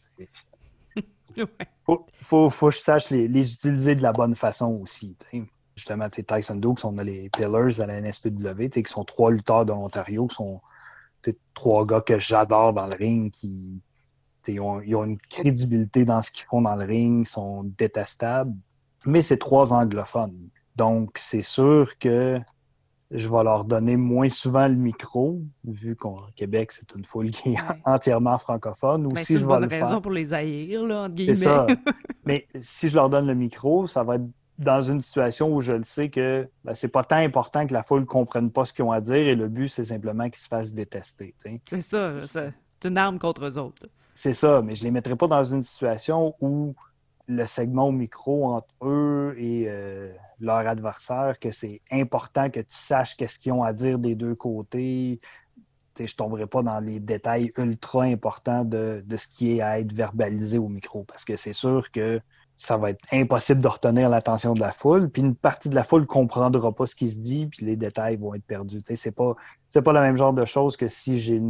[1.85, 5.17] faut, que je sache les, utiliser de la bonne façon aussi.
[5.75, 9.73] Justement, Tyson Dukes, on a les Pillars à la NSPW, qui sont trois lutteurs de
[9.73, 10.61] l'Ontario, qui sont
[11.55, 13.81] trois gars que j'adore dans le ring qui
[14.49, 18.55] ils ont, une crédibilité dans ce qu'ils font dans le ring, sont détestables,
[19.07, 20.49] mais c'est trois anglophones.
[20.77, 22.41] Donc, c'est sûr que
[23.11, 27.51] je vais leur donner moins souvent le micro, vu qu'au Québec, c'est une foule qui
[27.53, 29.07] est entièrement francophone.
[29.07, 31.35] Ou ben, si je vais raison pour les haïr, là, entre guillemets.
[31.35, 31.67] C'est ça.
[32.25, 34.27] mais si je leur donne le micro, ça va être
[34.63, 37.83] dans une situation où je le sais que ben, c'est pas tant important que la
[37.83, 40.41] foule ne comprenne pas ce qu'ils ont à dire et le but, c'est simplement qu'ils
[40.41, 41.35] se fassent détester.
[41.67, 42.53] C'est ça, c'est
[42.85, 43.87] une arme contre eux autres.
[44.15, 46.75] C'est ça, mais je ne les mettrai pas dans une situation où
[47.29, 52.77] le segment au micro entre eux et euh, leur adversaire, que c'est important que tu
[52.77, 55.21] saches qu'est-ce qu'ils ont à dire des deux côtés.
[55.97, 59.79] je ne tomberai pas dans les détails ultra importants de, de, ce qui est à
[59.79, 62.21] être verbalisé au micro, parce que c'est sûr que
[62.63, 65.11] ça va être impossible de retenir l'attention de la foule.
[65.11, 67.75] Puis une partie de la foule ne comprendra pas ce qui se dit, puis les
[67.75, 68.81] détails vont être perdus.
[68.87, 69.35] Ce n'est pas,
[69.85, 71.43] pas le même genre de chose que si j'ai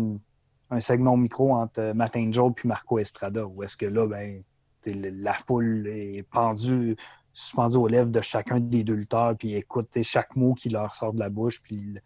[0.71, 4.43] un segment micro entre Matt Angel puis Marco Estrada, où est-ce que là, ben,
[4.87, 6.97] la foule est pendue,
[7.35, 11.13] suspendue aux lèvres de chacun des deux lutteurs, puis écoute chaque mot qui leur sort
[11.13, 11.99] de la bouche, puis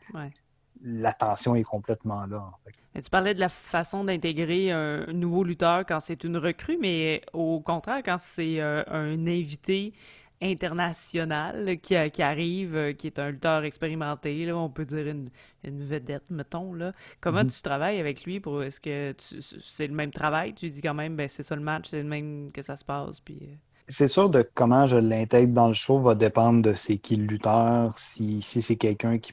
[0.87, 2.51] l'attention est complètement là.
[2.95, 7.61] Tu parlais de la façon d'intégrer un nouveau lutteur quand c'est une recrue, mais au
[7.61, 9.93] contraire, quand c'est euh, un invité
[10.41, 15.31] international qui, qui, arrive, euh, qui est un lutteur expérimenté, là, on peut dire une,
[15.65, 16.73] vedette, mettons.
[16.75, 16.93] Là.
[17.21, 17.57] Comment mm-hmm.
[17.57, 20.55] tu travailles avec lui pour est-ce que c'est le même travail?
[20.55, 22.85] Tu dis quand même ben c'est ça le match, c'est le même que ça se
[22.85, 23.21] passe.
[23.21, 23.39] Puis...
[23.43, 23.55] Euh.
[23.89, 27.27] C'est sûr de comment je l'intègre dans le show va dépendre de c'est qui le
[27.27, 29.33] lutteur, si, si c'est quelqu'un qui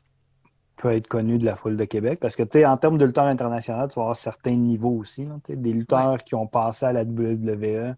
[0.78, 2.20] peut être connu de la foule de Québec.
[2.20, 5.28] Parce que, tu sais, en termes de lutteurs internationaux, tu vas avoir certains niveaux aussi.
[5.48, 7.96] des lutteurs qui ont passé à la WWE,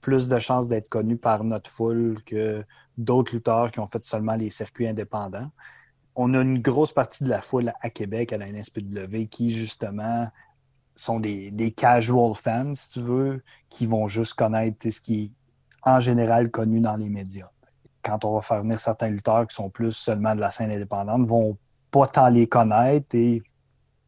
[0.00, 2.64] plus de chances d'être connus par notre foule que
[2.98, 5.50] d'autres lutteurs qui ont fait seulement les circuits indépendants.
[6.16, 10.28] On a une grosse partie de la foule à Québec, à la NSPW, qui, justement,
[10.96, 15.30] sont des, des casual fans, si tu veux, qui vont juste connaître ce qui est
[15.82, 17.48] en général connu dans les médias.
[18.02, 21.26] Quand on va faire venir certains lutteurs qui sont plus seulement de la scène indépendante,
[21.26, 21.56] vont
[21.90, 23.42] pas tant les connaître et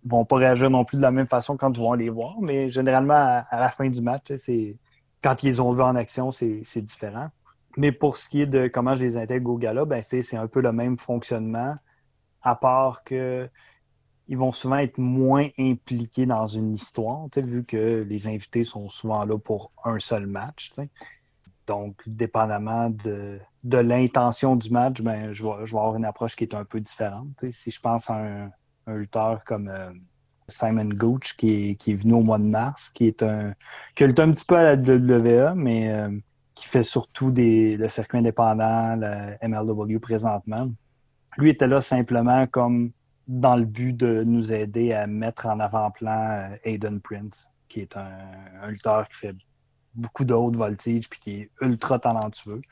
[0.05, 2.68] vont pas réagir non plus de la même façon quand ils vont les voir, mais
[2.68, 4.77] généralement, à, la fin du match, c'est
[5.23, 7.29] quand ils ont vu en action, c'est différent.
[7.77, 10.49] Mais pour ce qui est de comment je les intègre au gala, ben, c'est un
[10.49, 11.77] peu le même fonctionnement,
[12.42, 13.49] à part que
[14.29, 19.25] ils vont souvent être moins impliqués dans une histoire, vu que les invités sont souvent
[19.25, 20.73] là pour un seul match.
[21.66, 26.64] Donc, dépendamment de, l'intention du match, ben, je, vais, avoir une approche qui est un
[26.64, 27.29] peu différente.
[27.51, 28.51] Si je pense à un,
[28.88, 29.92] lutteur comme euh,
[30.48, 33.55] Simon Gooch, qui est, venu au mois de mars, qui est un
[33.94, 36.11] qui a lutté un petit peu à la WWE, mais euh,
[36.55, 40.68] qui fait surtout des, le circuit indépendant, la MLW présentement.
[41.38, 42.90] Lui était là simplement comme
[43.29, 47.96] dans le but de nous aider à mettre en avant-plan euh, Aiden Prince, qui est
[47.96, 48.11] un,
[48.62, 49.37] un lutteur qui fait
[49.94, 52.62] beaucoup de haute voltige puis qui est ultra talentueux.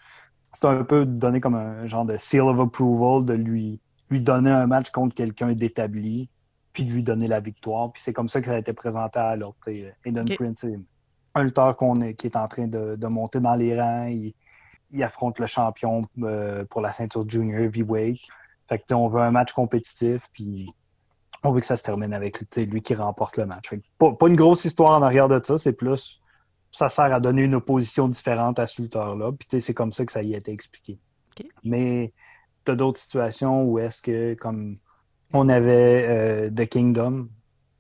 [0.53, 3.81] C'est un peu donné comme un genre de seal of approval de lui,
[4.11, 6.29] lui donner un match contre quelqu'un d'établi
[6.73, 7.93] puis de lui donner la victoire.
[7.93, 9.59] Puis c'est comme ça que ça a été présenté à l'autre.
[10.05, 10.79] Aiden Prince, c'est
[11.35, 14.07] un lutteur qu'on est, qui est en train de, de monter dans les rangs.
[14.07, 14.35] Il,
[14.93, 18.21] il affronte le champion euh, pour la ceinture junior heavyweight.
[18.69, 20.73] Fait que, on veut un match compétitif, puis
[21.43, 23.71] on veut que ça se termine avec lui qui remporte le match.
[23.99, 26.20] pas, une grosse histoire en arrière de ça, c'est plus
[26.71, 29.33] ça sert à donner une opposition différente à ce lutteur-là.
[29.33, 30.99] Puis c'est comme ça que ça y a été expliqué.
[31.65, 32.13] Mais
[32.65, 34.79] tu as d'autres situations où est-ce que, comme
[35.33, 37.29] on avait euh, The Kingdom,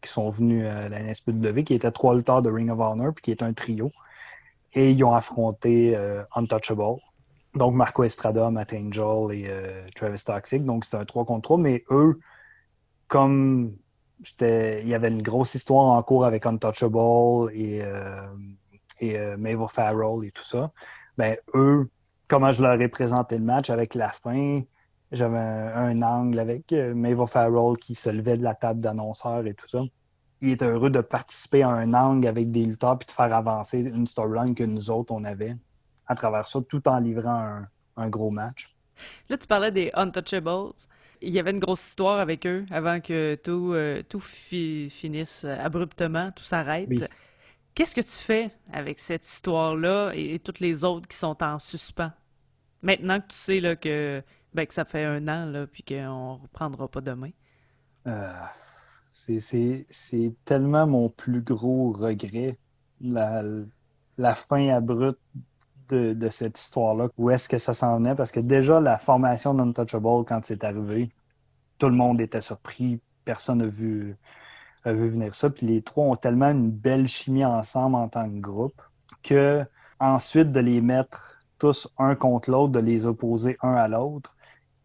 [0.01, 3.23] qui sont venus à la NSPW, qui étaient trois lutteurs de Ring of Honor, puis
[3.23, 3.93] qui est un trio.
[4.73, 7.01] Et ils ont affronté euh, Untouchable.
[7.55, 10.65] Donc Marco Estrada, Matt Angel et euh, Travis Toxic.
[10.65, 11.59] Donc c'était un 3 contre 3.
[11.59, 12.21] Mais eux,
[13.09, 13.77] comme
[14.41, 17.83] il y avait une grosse histoire en cours avec Untouchable et,
[19.03, 20.71] euh, et Mabel Farrell et tout ça,
[21.19, 21.89] ben eux,
[22.29, 24.63] comment je leur ai présenté le match avec la fin,
[25.13, 29.67] j'avais un, angle avec Mabel Farrell qui se levait de la table d'annonceur et tout
[29.67, 29.83] ça
[30.41, 33.81] il est heureux de participer à un angle avec des lutteurs puis de faire avancer
[33.81, 35.55] une storyline que nous autres, on avait
[36.07, 37.63] à travers ça, tout en livrant
[37.97, 38.75] un, gros match.
[39.29, 40.73] Là, tu parlais des Untouchables.
[41.23, 46.33] Il y avait une grosse histoire avec eux avant que tout, euh, tout finisse abruptement,
[46.33, 46.89] tout s'arrête.
[47.75, 52.13] Qu'est-ce que tu fais avec cette histoire-là et, toutes les autres qui sont en suspens?
[52.83, 54.23] Maintenant que tu sais là, que,
[54.55, 57.31] ben, que ça fait un an là, puis qu'on ne reprendra pas demain.
[58.07, 58.33] Euh,
[59.13, 62.59] c'est tellement mon plus gros regret,
[63.01, 63.43] la,
[64.19, 65.21] la fin abrupte
[65.89, 67.09] de, de cette histoire-là.
[67.19, 68.15] Où est-ce que ça s'en venait?
[68.15, 71.11] Parce que déjà, la formation d'Untouchable, quand c'est arrivé,
[71.79, 73.01] tout le monde était surpris.
[73.25, 74.17] Personne n'a vu, vu
[74.85, 75.51] venir ça.
[75.51, 78.81] Puis les trois ont tellement une belle chimie ensemble en tant que groupe
[79.23, 79.65] que
[79.99, 84.35] ensuite de les mettre tous un contre l'autre, de les opposer un à l'autre,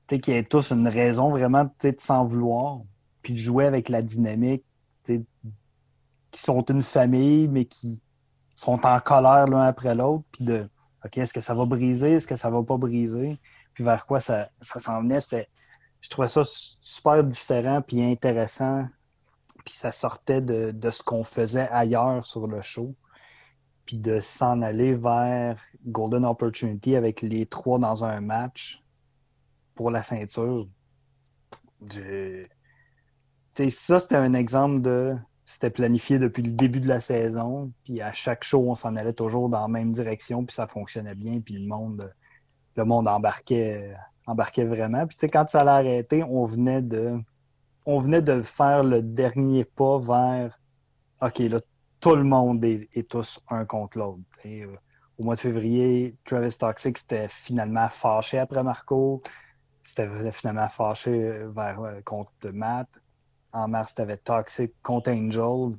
[0.08, 2.82] qu'il y ait tous une raison vraiment de s'en vouloir
[3.22, 4.64] puis de jouer avec la dynamique,
[5.04, 8.00] qui sont une famille, mais qui
[8.54, 10.70] sont en colère l'un après l'autre, puis de
[11.04, 13.40] OK, est-ce que ça va briser, est-ce que ça va pas briser,
[13.74, 15.20] puis vers quoi ça, ça s'en venait,
[16.02, 18.88] je trouvais ça super différent puis intéressant,
[19.66, 22.96] puis ça sortait de, de ce qu'on faisait ailleurs sur le show,
[23.86, 28.84] puis de s'en aller vers Golden Opportunity avec les trois dans un match
[29.76, 30.68] pour la ceinture.
[33.70, 35.16] Ça, c'était un exemple de.
[35.48, 37.72] C'était planifié depuis le début de la saison.
[37.84, 40.44] Puis à chaque show, on s'en allait toujours dans la même direction.
[40.44, 41.40] Puis ça fonctionnait bien.
[41.40, 42.12] Puis le monde,
[42.76, 45.06] le monde embarquait, embarquait vraiment.
[45.06, 47.20] Puis quand ça allait arrêter, on venait de.
[47.86, 50.60] On venait de faire le dernier pas vers
[51.22, 51.60] OK, là,
[52.00, 54.22] tout le monde est, tous un contre l'autre.
[54.46, 54.76] Euh,
[55.18, 59.22] au mois de février, Travis Toxic c'était finalement fâché après Marco.
[59.84, 61.12] C'était finalement fâché
[61.48, 62.90] vers, euh, contre Matt
[63.56, 65.78] en mars, avais Toxic contre Angel.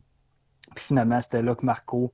[0.75, 2.13] Puis finalement, c'était là que Marco,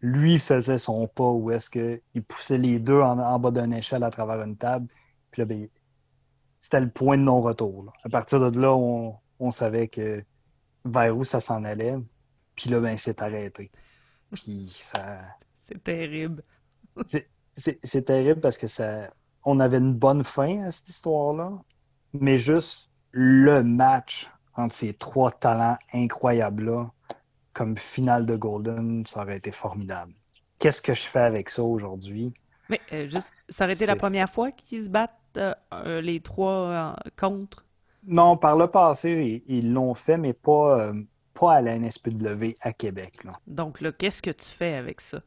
[0.00, 4.10] lui, faisait son pas où est-ce qu'il poussait les deux en, bas d'une échelle à
[4.10, 4.88] travers une table.
[5.30, 5.68] Puis là, ben,
[6.60, 7.92] c'était le point de non-retour.
[8.04, 9.16] À partir de là, on,
[9.50, 10.22] savait que
[10.84, 11.96] vers où ça s'en allait.
[12.54, 13.70] Puis là, ben, c'est arrêté.
[14.32, 15.20] Puis ça.
[15.68, 16.44] C'est terrible.
[17.56, 19.10] c'est terrible parce que ça.
[19.44, 21.52] On avait une bonne fin à cette histoire-là,
[22.12, 26.90] mais juste le match entre ces trois talents incroyables-là,
[27.52, 30.12] comme finale de Golden, ça aurait été formidable.
[30.58, 32.32] Qu'est-ce que je fais avec ça aujourd'hui?
[32.68, 36.20] Mais euh, juste, ça aurait été la première fois qu'ils se battent euh, euh, les
[36.20, 37.65] trois contre?
[38.06, 40.92] Non, par le passé, ils l'ont fait, mais pas,
[41.34, 43.24] pas à la NSPW à Québec.
[43.24, 43.38] Là.
[43.46, 45.20] Donc là, qu'est-ce que tu fais avec ça?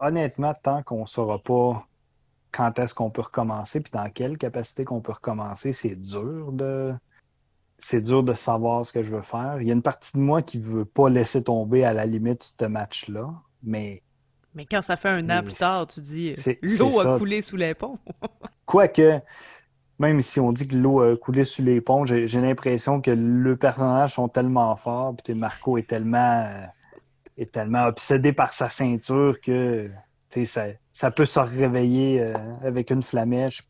[0.00, 1.86] Honnêtement, tant qu'on ne saura pas
[2.52, 6.94] quand est-ce qu'on peut recommencer, puis dans quelle capacité qu'on peut recommencer, c'est dur de,
[7.78, 9.58] c'est dur de savoir ce que je veux faire.
[9.60, 12.54] Il y a une partie de moi qui veut pas laisser tomber à la limite
[12.58, 14.02] ce match-là, mais.
[14.54, 17.74] Mais quand ça fait un an plus tard, tu dis l'eau a coulé sous les
[17.74, 17.98] ponts.
[18.66, 19.20] Quoique,
[19.98, 23.56] même si on dit que l'eau a coulé sous les ponts, j'ai l'impression que le
[23.56, 26.48] personnage sont tellement forts, puis Marco est tellement,
[27.36, 29.90] est tellement obsédé par sa ceinture que
[30.44, 33.62] ça, ça peut se réveiller euh, avec une flamèche,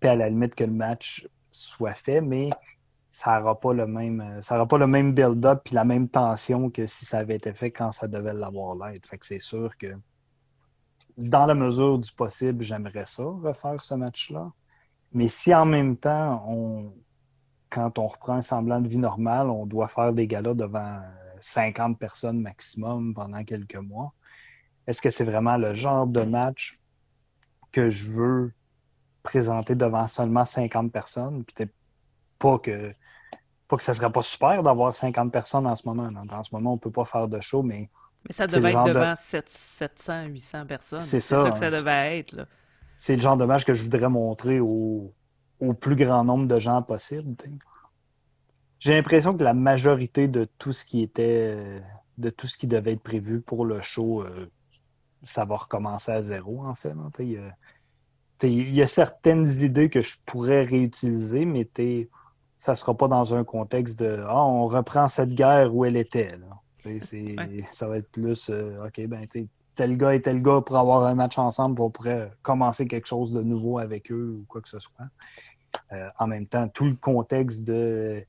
[0.00, 2.50] puis à la limite que le match soit fait, mais
[3.10, 6.70] ça n'aura pas le même euh, ça pas le même build-up puis la même tension
[6.70, 9.08] que si ça avait été fait quand ça devait l'avoir l'être.
[9.08, 9.88] Fait que c'est sûr que
[11.16, 14.52] dans la mesure du possible, j'aimerais ça, refaire ce match-là.
[15.12, 16.92] Mais si en même temps on,
[17.70, 21.00] quand on reprend un semblant de vie normale, on doit faire des galas devant
[21.40, 24.12] 50 personnes maximum pendant quelques mois.
[24.86, 26.78] Est-ce que c'est vraiment le genre de match
[27.72, 28.52] que je veux
[29.22, 31.44] présenter devant seulement 50 personnes?
[31.44, 31.66] Puis
[32.38, 32.94] pas que
[33.68, 36.08] pas que ça serait pas super d'avoir 50 personnes en ce moment.
[36.30, 37.90] En ce moment, on peut pas faire de show, mais.
[38.26, 41.00] Mais ça devait être devant 700, 800 personnes.
[41.00, 42.48] C'est ça, que ça devait être.
[42.98, 45.14] C'est le genre de match que je voudrais montrer au,
[45.80, 47.34] plus grand nombre de gens possible.
[48.80, 51.80] J'ai l'impression que la majorité de tout ce qui était
[52.18, 54.50] de tout ce qui devait être prévu pour le show, euh,
[55.24, 56.92] ça va recommencer à zéro, en fait.
[58.42, 61.68] Il y, a certaines idées que je pourrais réutiliser, mais
[62.56, 65.96] ça ne sera pas dans un contexte de Ah, on reprend cette guerre où elle
[65.96, 66.28] était.
[67.70, 69.24] Ça va être plus euh, OK, ben
[69.78, 73.32] tel gars et tel gars pour avoir un match ensemble, on pourrait commencer quelque chose
[73.32, 75.06] de nouveau avec eux ou quoi que ce soit.
[75.92, 78.24] Euh, en même temps, tout le contexte de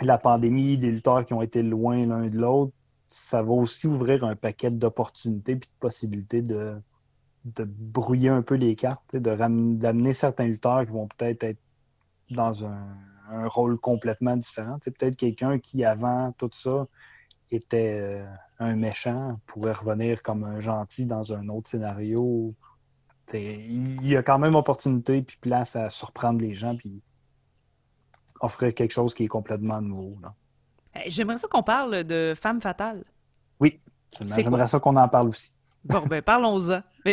[0.00, 2.72] la pandémie, des lutteurs qui ont été loin l'un de l'autre,
[3.06, 6.80] ça va aussi ouvrir un paquet d'opportunités et de possibilités de,
[7.44, 11.60] de brouiller un peu les cartes, d'amener certains lutteurs qui vont peut-être être
[12.30, 12.78] dans un,
[13.46, 14.78] rôle complètement différent.
[14.80, 16.88] Peut-être quelqu'un qui, avant tout ça,
[17.50, 18.26] était euh,
[18.58, 22.54] un méchant, pourrait revenir comme un gentil dans un autre scénario.
[23.32, 27.00] Il y a quand même opportunité puis place à surprendre les gens puis
[28.40, 30.16] offrir quelque chose qui est complètement nouveau.
[31.06, 33.04] J'aimerais ça qu'on parle de Femme fatale.
[33.60, 33.80] Oui,
[34.20, 35.52] j'aimerais ça qu'on en parle aussi.
[35.84, 36.82] Bon, ben parlons-en.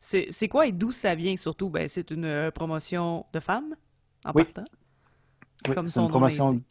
[0.00, 1.68] C'est quoi et d'où ça vient surtout?
[1.68, 3.74] Ben, c'est une euh, promotion de femmes
[4.24, 4.44] en oui.
[4.44, 4.64] partant?
[5.66, 6.62] Oui, Comme c'est une promotion.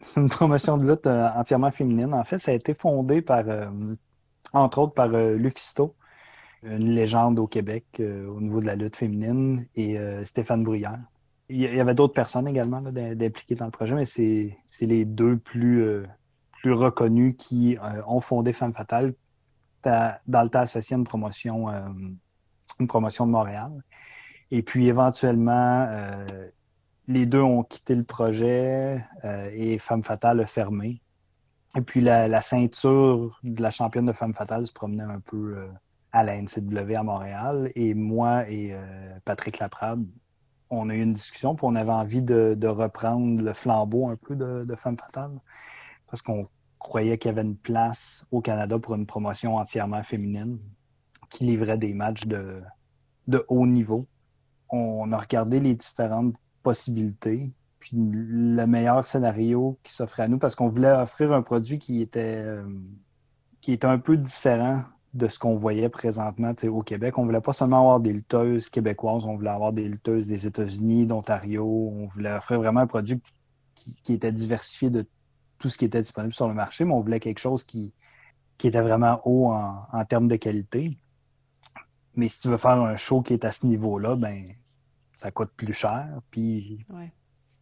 [0.00, 2.14] C'est une promotion de lutte euh, entièrement féminine.
[2.14, 3.68] En fait, ça a été fondé par, euh,
[4.52, 5.94] entre autres, par Lufisto,
[6.62, 11.00] une légende au Québec au niveau de la lutte féminine, et Stéphane Bruyère.
[11.48, 16.04] Il y avait d'autres personnes également d'impliquer dans le projet, mais c'est les deux plus,
[16.66, 19.14] reconnus qui ont fondé Femme Fatale,
[19.82, 21.80] dans le temps associé à une promotion, euh,
[22.78, 23.72] de Montréal.
[24.50, 26.26] Et puis éventuellement, euh,
[27.08, 31.00] les deux ont quitté le projet euh, et Femme Fatale a fermé.
[31.76, 35.68] Et puis la, ceinture de la championne de Femme Fatale se promenait un peu
[36.10, 37.70] à la NCW à Montréal.
[37.76, 38.76] Et moi et
[39.24, 40.04] Patrick Laprade,
[40.70, 44.34] on a eu une discussion, puis on avait envie de, reprendre le flambeau un peu
[44.34, 45.38] de, Femme Fatale.
[46.08, 46.48] Parce qu'on
[46.80, 50.58] croyait qu'il y avait une place au Canada pour une promotion entièrement féminine
[51.28, 52.64] qui livrait des matchs de
[53.48, 54.08] haut niveau.
[54.70, 60.54] On a regardé les différentes possibilités, puis le meilleur scénario qui s'offrait à nous, parce
[60.54, 62.62] qu'on voulait offrir un produit qui était, euh,
[63.60, 64.82] qui était un peu différent
[65.14, 67.18] de ce qu'on voyait présentement au Québec.
[67.18, 71.06] On voulait pas seulement avoir des lutteuses québécoises, on voulait avoir des lutteuses des États-Unis,
[71.06, 71.64] d'Ontario.
[71.66, 73.20] On voulait offrir vraiment un produit
[73.74, 75.04] qui, qui était diversifié de
[75.58, 77.92] tout ce qui était disponible sur le marché, mais on voulait quelque chose qui,
[78.60, 80.96] qui était vraiment haut en, termes de qualité.
[82.14, 84.46] Mais si tu veux faire un show qui est à ce niveau-là, ben
[85.20, 86.86] ça coûte plus cher, puis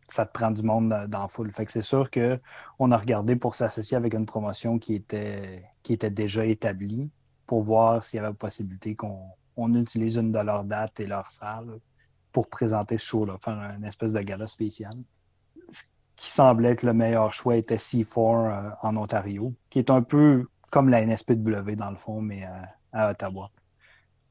[0.06, 1.50] ça te prend du monde dans, la foule.
[1.52, 5.92] Fait que c'est sûr qu'on a regardé pour s'associer avec une promotion qui était, qui
[5.92, 7.10] était déjà établie
[7.46, 11.80] pour voir s'il y avait possibilité qu'on utilise une de leurs dates et leur salle
[12.30, 14.92] pour présenter ce show-là, faire une espèce de gala spécial
[16.14, 20.46] qui semblait être le meilleur choix était C4 euh, en Ontario, qui est un peu
[20.70, 23.50] comme la NSPW dans le fond, mais euh, à Ottawa.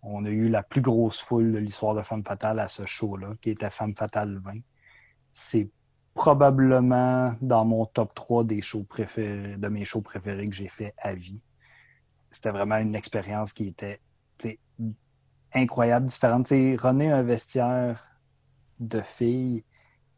[0.03, 3.29] On a eu la plus grosse foule de l'histoire de Femme Fatale à ce show-là,
[3.41, 4.59] qui était Femme Fatale 20.
[5.33, 5.69] C'est
[6.13, 10.93] probablement dans mon top 3 des shows préférés, de mes shows préférés que j'ai fait
[10.97, 11.41] à vie.
[12.31, 13.99] C'était vraiment une expérience qui était
[15.53, 16.49] incroyable, différente.
[16.49, 18.11] René un vestiaire
[18.79, 19.63] de filles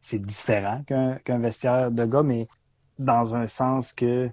[0.02, 2.48] c'est différent qu'un vestiaire de gars, mais
[2.98, 4.30] dans un sens que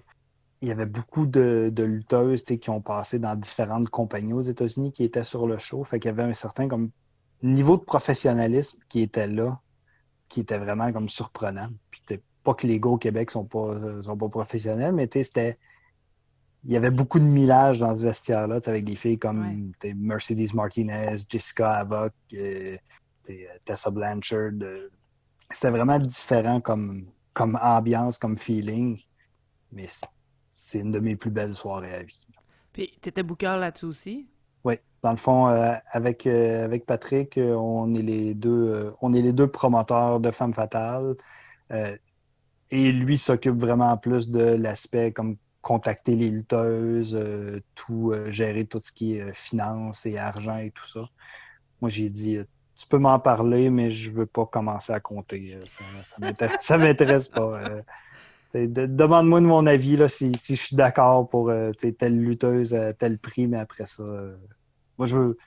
[0.61, 5.03] il y avait beaucoup de, lutteuses qui ont passé dans différentes compagnies aux États-Unis qui
[5.03, 5.83] étaient sur le show.
[5.83, 6.89] Fait qu'il y avait un certain comme
[7.43, 9.61] niveau de professionnalisme qui était là,
[10.29, 11.69] qui était vraiment comme surprenant.
[11.91, 12.01] Puis
[12.43, 15.57] pas que les gars au Québec sont pas, sont pas professionnels, mais c'était.
[16.63, 21.15] Il y avait beaucoup de millage dans ce vestiaire-là, avec des filles comme Mercedes Martinez,
[21.29, 22.75] Jessica Havoc, euh,
[23.65, 24.89] Tessa Blanchard, euh,
[25.51, 28.99] c'était vraiment différent comme, comme ambiance, comme feeling.
[29.71, 29.87] Mais
[30.67, 32.27] c'est une de mes plus belles soirées à vie.
[32.73, 34.27] Puis, tu étais booker là-dessus aussi?
[34.65, 34.75] Oui.
[35.01, 39.21] Dans le fond, euh, avec, euh, avec Patrick, euh, on est les deux on est
[39.21, 41.15] les deux promoteurs de Femmes Fatales.
[42.69, 47.17] et lui s'occupe vraiment plus de l'aspect comme contacter les lutteuses,
[47.75, 51.07] tout gérer tout ce qui est finance et argent et tout ça.
[51.81, 52.39] Moi, j'ai dit
[52.75, 55.57] tu peux m'en parler, mais je veux pas commencer à compter.
[56.59, 57.53] Ça, m'intéresse pas.
[58.67, 61.51] Demande-moi de mon avis là, si, je suis d'accord pour
[61.99, 64.03] telle lutteuse à tel prix, mais après ça,
[64.97, 65.37] moi je veux.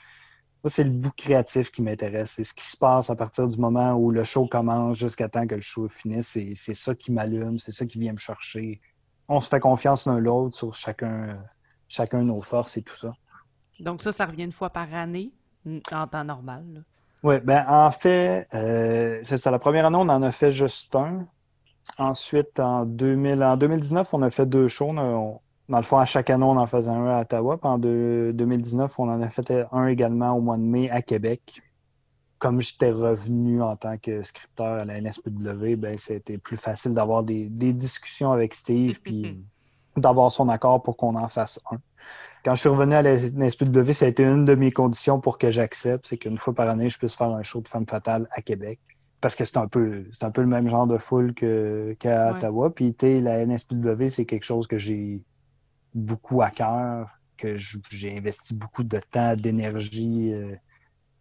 [0.62, 2.32] Moi, c'est le bout créatif qui m'intéresse.
[2.36, 5.46] C'est ce qui se passe à partir du moment où le show commence jusqu'à temps
[5.46, 6.36] que le show finisse.
[6.54, 8.78] C'est ça qui m'allume, c'est ça qui vient me chercher.
[9.26, 11.38] On se fait confiance l'un l'autre sur chacun,
[11.88, 13.14] chacun nos forces et tout ça.
[13.80, 15.32] Donc ça, ça revient une fois par année
[15.92, 16.84] en temps normal.
[17.22, 19.50] Oui, ben en fait, euh, c'est ça.
[19.50, 21.26] La première année, on en a fait juste un.
[21.98, 24.92] Ensuite, en, 2000, en 2019, on a fait deux shows.
[24.92, 27.58] dans le fond, à chaque année, on en faisait un à Ottawa.
[27.58, 31.62] Puis en 2019, on en a fait un également au mois de mai à Québec.
[32.38, 37.22] Comme j'étais revenu en tant que scripteur à la NSPW, ben, c'était plus facile d'avoir
[37.22, 39.44] des, des, discussions avec Steve puis
[39.96, 41.76] d'avoir son accord pour qu'on en fasse un.
[42.42, 45.36] Quand je suis revenu à la NSPW, ça a été une de mes conditions pour
[45.36, 48.26] que j'accepte, c'est qu'une fois par année, je puisse faire un show de Femme Fatale
[48.30, 48.80] à Québec.
[49.20, 52.74] Parce que c'est un peu c'est un peu le même genre de foule qu'à Ottawa.
[52.74, 55.22] Puis la NSPW, c'est quelque chose que j'ai
[55.94, 60.54] beaucoup à cœur, que j'ai investi beaucoup de temps, d'énergie, euh,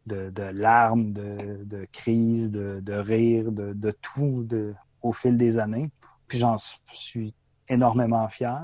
[0.06, 4.48] de, larmes, de, de crise, de, de rire, de, tout
[5.02, 5.92] au fil des années.
[6.28, 7.34] Puis j'en suis
[7.68, 8.64] énormément fier.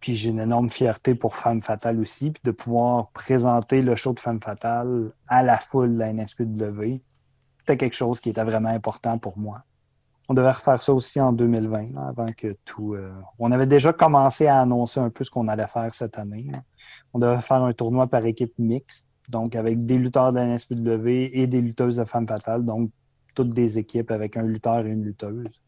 [0.00, 4.12] Puis j'ai une énorme fierté pour Femme Fatale aussi, puis de pouvoir présenter le show
[4.12, 7.00] de Femme Fatale à la foule de la NSPW.
[7.68, 9.62] C'était quelque chose qui était vraiment important pour moi.
[10.30, 12.94] On devait refaire ça aussi en 2020, avant que tout.
[12.94, 16.50] Euh, on avait déjà commencé à annoncer un peu ce qu'on allait faire cette année.
[17.12, 21.60] On devait faire un tournoi par équipe mixte, donc avec des lutteurs de et des
[21.60, 22.90] lutteuses de Femme Fatale, donc
[23.34, 25.60] toutes des équipes avec un lutteur et une lutteuse.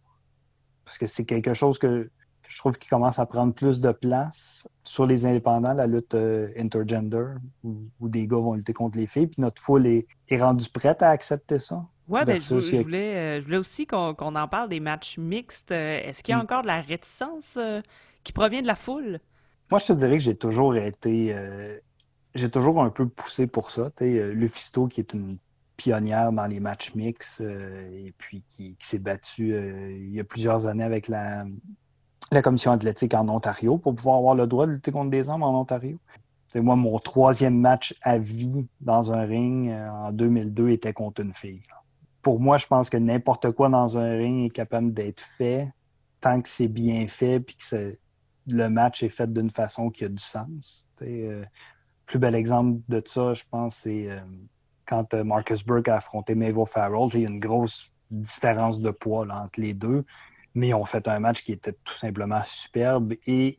[0.87, 2.11] Parce que c'est quelque chose que
[2.51, 6.49] je trouve qu'il commence à prendre plus de place sur les indépendants, la lutte euh,
[6.59, 7.25] intergender,
[7.63, 9.29] où, des gars vont lutter contre les filles.
[9.29, 11.87] Puis notre foule est, rendue prête à accepter ça.
[12.09, 15.71] Oui, ben, je, voulais, euh, je voulais aussi qu'on en parle des matchs mixtes.
[15.71, 16.43] Euh, est-ce qu'il y a mm.
[16.43, 17.57] encore de la réticence
[18.25, 19.21] qui provient de la foule?
[19.71, 21.37] Moi, je te dirais que j'ai toujours été.
[22.35, 23.93] j'ai toujours un peu poussé pour ça.
[24.01, 25.39] Lufisto, qui est une
[25.77, 30.67] pionnière dans les matchs mixtes et puis qui, qui s'est battue il y a plusieurs
[30.67, 31.39] années avec la,
[32.33, 35.43] la commission athlétique en Ontario pour pouvoir avoir le droit de lutter contre des hommes
[35.43, 35.99] en Ontario.
[36.49, 41.23] C'est moi, mon troisième match à vie dans un ring euh, en 2002 était contre
[41.23, 41.63] une fille.
[42.23, 45.73] Pour moi, je pense que n'importe quoi dans un ring est capable d'être fait
[46.21, 47.97] tant que c'est bien fait puis que
[48.47, 50.87] le match est fait d'une façon qui a du sens.
[51.01, 51.45] Le euh,
[52.07, 54.21] plus bel exemple de ça, je pense, c'est euh,
[54.87, 57.09] quand Marcus Burke a affronté Mavo Farrell.
[57.11, 60.05] J'ai une grosse différence de poids entre les deux
[60.55, 63.59] mais ils ont fait un match qui était tout simplement superbe et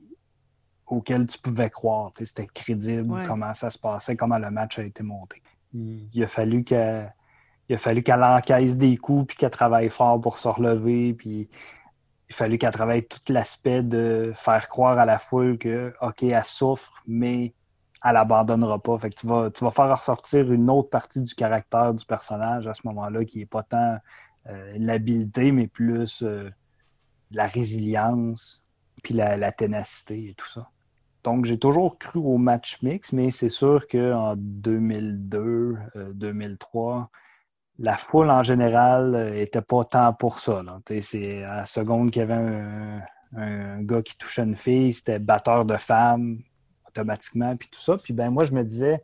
[0.87, 2.11] auquel tu pouvais croire.
[2.15, 5.41] C'était crédible comment ça se passait, comment le match a été monté.
[5.73, 7.13] Il, a fallu qu'elle
[7.69, 11.13] il a fallu qu'elle encaisse des coups puis qu'elle travaille fort pour se relever.
[11.13, 11.47] Puis
[12.29, 16.23] il a fallu qu'elle travaille tout l'aspect de faire croire à la foule que, OK,
[16.23, 17.53] elle souffre, mais
[18.03, 18.97] elle n'abandonnera pas.
[18.97, 22.67] Fait que tu vas, tu vas faire ressortir une autre partie du caractère du personnage
[22.67, 23.97] à ce moment-là qui n'est pas tant
[24.49, 26.49] euh, l'habileté, mais plus euh,
[27.32, 28.67] la résilience,
[29.03, 30.69] puis la, ténacité et tout ça.
[31.23, 35.77] Donc, j'ai toujours cru au match mix, mais c'est sûr qu'en 2002,
[36.13, 37.17] 2003, euh,
[37.79, 40.63] la foule en général n'était euh, pas tant pour ça.
[41.01, 43.03] C'est à la seconde qu'il y avait
[43.36, 46.39] un, gars qui touchait une fille, c'était batteur de femmes
[46.88, 47.97] automatiquement, puis tout ça.
[47.97, 49.01] Puis ben moi, je me disais,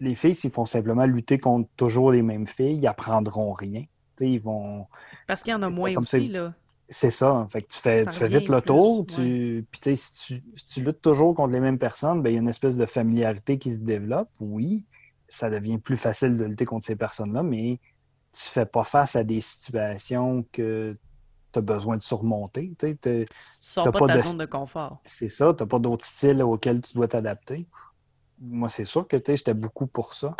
[0.00, 3.84] les filles, s'ils font simplement lutter contre toujours les mêmes filles, ils apprendront rien.
[4.20, 4.86] ils vont.
[5.26, 6.54] Parce qu'il y en a moins aussi, là.
[6.88, 7.46] C'est ça.
[7.50, 9.06] Fait que tu fais, tu fais vite le tour.
[9.06, 9.66] Tu...
[9.70, 12.40] Puis si tu, si tu luttes toujours contre les mêmes personnes, ben, il y a
[12.40, 14.28] une espèce de familiarité qui se développe.
[14.38, 14.86] Oui,
[15.28, 17.80] ça devient plus facile de lutter contre ces personnes-là, mais
[18.32, 20.96] tu fais pas face à des situations que
[21.52, 22.72] tu as besoin de surmonter.
[22.78, 25.00] Tu ne pas, de ta zone de confort.
[25.04, 25.54] C'est ça.
[25.54, 27.66] Tu n'as pas d'autres styles auxquels tu dois t'adapter.
[28.38, 30.36] Moi, c'est sûr que j'étais beaucoup pour ça.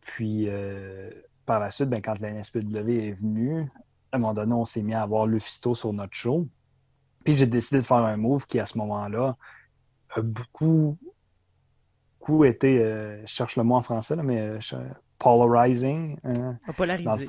[0.00, 1.10] Puis, euh,
[1.44, 3.70] par la suite, ben, quand la NSPW est venue,
[4.12, 6.46] à un moment donné, on s'est mis à avoir Lufisto sur notre show.
[7.24, 9.36] Puis j'ai décidé de faire un move qui, à ce moment-là,
[10.14, 10.96] a beaucoup,
[12.20, 14.58] beaucoup été, euh, je cherche le mot en français, mais euh,
[15.18, 16.18] polarizing.
[16.24, 17.26] Hein, polarisé.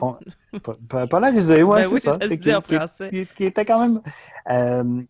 [1.09, 2.17] polarisé, ouais, ben c'est ça.
[2.19, 4.01] qui, était quand même.
[4.49, 5.01] Euh,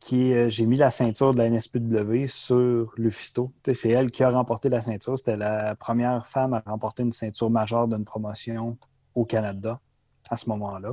[0.00, 3.52] qui j'ai mis la ceinture de la NSPW sur Lufisto.
[3.72, 5.16] C'est elle qui a remporté la ceinture.
[5.16, 8.76] C'était la première femme à remporter une ceinture majeure d'une promotion
[9.14, 9.78] au Canada
[10.32, 10.92] à ce moment-là.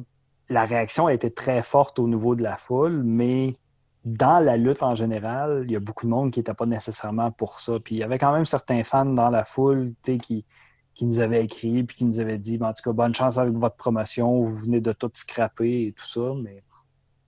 [0.49, 3.55] La réaction a été très forte au niveau de la foule, mais
[4.03, 7.31] dans la lutte en général, il y a beaucoup de monde qui n'était pas nécessairement
[7.31, 7.79] pour ça.
[7.79, 10.45] Puis il y avait quand même certains fans dans la foule qui,
[10.93, 13.53] qui nous avait écrit puis qui nous avait dit en tout cas, bonne chance avec
[13.53, 16.33] votre promotion, vous venez de tout scraper et tout ça.
[16.35, 16.61] Mais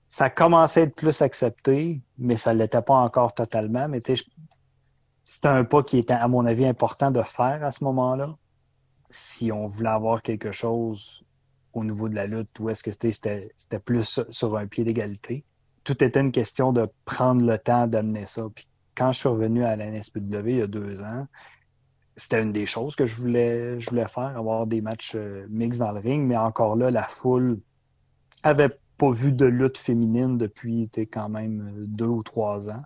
[0.09, 3.87] ça commençait à être plus accepté, mais ça ne l'était pas encore totalement.
[3.87, 4.01] Mais
[5.23, 8.35] c'était un pas qui était, à mon avis, important de faire à ce moment-là.
[9.11, 11.23] Si on voulait avoir quelque chose
[11.73, 13.51] au niveau de la lutte, où est-ce que c'était,
[13.85, 15.45] plus sur un pied d'égalité.
[15.83, 18.47] Tout était une question de prendre le temps d'amener ça.
[18.53, 21.27] Puis quand je suis revenu à la NSPW il y a deux ans,
[22.17, 25.77] c'était une des choses que je voulais, je voulais faire, avoir des matchs euh, mix
[25.77, 27.59] dans le ring, mais encore là, la foule
[28.43, 32.83] avait pas vu de lutte féminine depuis quand même deux ou trois ans.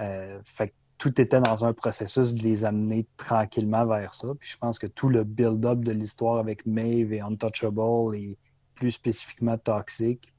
[0.00, 4.28] Euh, fait tout était dans un processus de les amener tranquillement vers ça.
[4.38, 8.38] Puis je pense que tout le build-up de l'histoire avec Maeve et Untouchable et
[8.74, 10.32] plus spécifiquement Toxic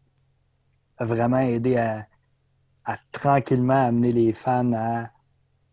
[0.97, 2.07] a vraiment aidé à,
[3.11, 5.09] tranquillement amener les fans à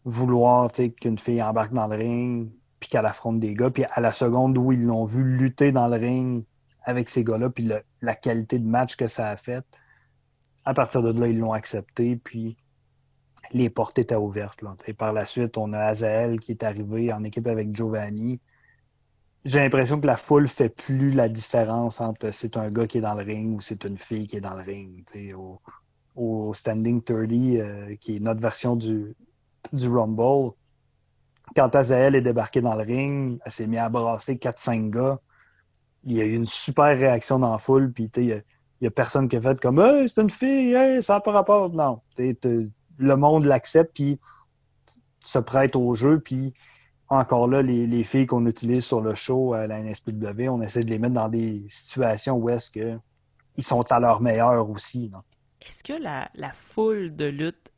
[0.05, 4.13] vouloir qu'une fille embarque dans le ring, puis qu'elle affronte des gars, puis à la
[4.13, 6.45] seconde où ils l'ont vu lutter dans le ring
[6.85, 7.71] avec ces gars-là, puis
[8.01, 9.65] la qualité de match que ça a fait,
[10.65, 12.57] à partir de là, ils l'ont accepté, puis
[13.53, 14.63] les portes étaient ouvertes.
[14.87, 18.41] Et par la suite, on a Azael qui est arrivé en équipe avec Giovanni.
[19.45, 23.03] J'ai l'impression que la foule fait plus la différence entre c'est un gars qui est
[23.03, 25.05] dans le ring ou c'est une fille qui est dans le ring.
[26.15, 29.15] Au, Standing 30, euh, qui est notre version du,
[29.73, 30.53] Rumble,
[31.57, 35.19] quand Azael est débarqué dans le ring, elle s'est mise à brasser 4-5 gars.
[36.05, 38.43] Il y a eu une super réaction dans la foule, puis il
[38.81, 41.71] n'y a, personne qui a fait comme Hey, c'est une fille, ça n'a pas rapport.
[41.71, 42.01] Non.
[43.03, 44.19] Le monde l'accepte, puis
[45.21, 46.55] se prête au jeu, puis
[47.09, 50.91] encore là, les, filles qu'on utilise sur le show à la NSPW, on essaie de
[50.91, 52.99] les mettre dans des situations où est-ce que
[53.57, 55.11] ils sont à leur meilleur aussi.
[55.61, 57.71] Est-ce que la, la foule de lutte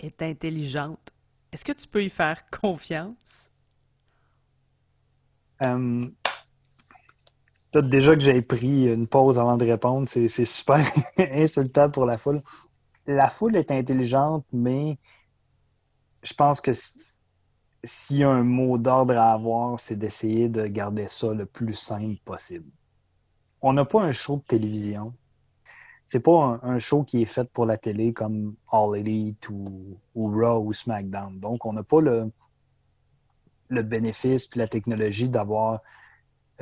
[0.00, 1.12] est intelligente?
[1.52, 3.50] Est-ce que tu peux y faire confiance?
[5.62, 6.04] Euh,
[7.70, 10.08] peut-être déjà que j'ai pris une pause avant de répondre.
[10.08, 10.84] C'est super
[11.18, 12.42] insultant pour la foule.
[13.06, 14.98] La foule est intelligente, mais
[16.22, 16.72] je pense que
[17.84, 21.74] s'il y a un mot d'ordre à avoir, c'est d'essayer de garder ça le plus
[21.74, 22.70] simple possible.
[23.60, 25.14] On n'a pas un show de télévision
[26.12, 30.62] c'est pas un, show qui est fait pour la télé comme All Elite ou, Raw
[30.62, 31.40] ou SmackDown.
[31.40, 32.30] Donc, on n'a pas le,
[33.70, 35.80] bénéfice puis la technologie d'avoir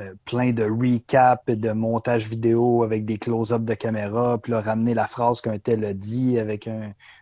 [0.01, 4.61] euh, plein de recaps et de montage vidéo avec des close-ups de caméra, puis là,
[4.61, 6.67] ramener la phrase qu'un tel a dit avec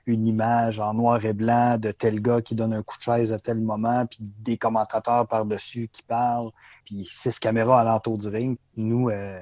[0.05, 3.32] une image en noir et blanc de tel gars qui donne un coup de chaise
[3.34, 6.51] à tel moment, puis des commentateurs par-dessus qui parlent,
[6.86, 8.57] puis six caméras à l'entour du ring.
[8.75, 9.41] Nous, euh,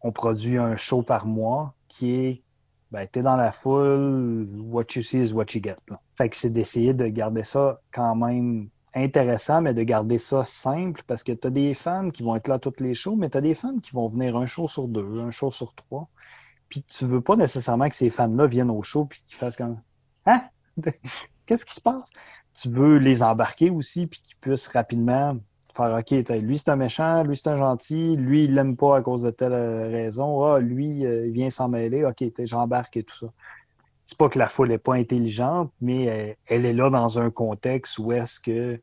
[0.00, 2.44] on produit un show par mois qui est
[2.94, 5.74] ben, t'es dans la foule, what you see is what you get.
[6.16, 11.02] Fait que c'est d'essayer de garder ça quand même intéressant, mais de garder ça simple
[11.06, 13.36] parce que tu as des fans qui vont être là toutes les shows, mais tu
[13.38, 16.08] as des fans qui vont venir un show sur deux, un show sur trois.
[16.68, 19.80] Puis tu veux pas nécessairement que ces fans-là viennent au show puis qu'ils fassent comme
[20.26, 20.42] Hein?
[21.46, 22.08] Qu'est-ce qui se passe?
[22.54, 25.36] Tu veux les embarquer aussi puis qu'ils puissent rapidement
[25.76, 29.02] faire OK, lui c'est un méchant, lui c'est un gentil, lui il l'aime pas à
[29.02, 33.02] cause de telle euh, raison, ah, lui euh, il vient s'en mêler, OK, j'embarque et
[33.02, 33.26] tout ça.
[34.06, 37.30] C'est pas que la foule n'est pas intelligente, mais euh, elle, est là dans un
[37.30, 38.80] contexte où est-ce que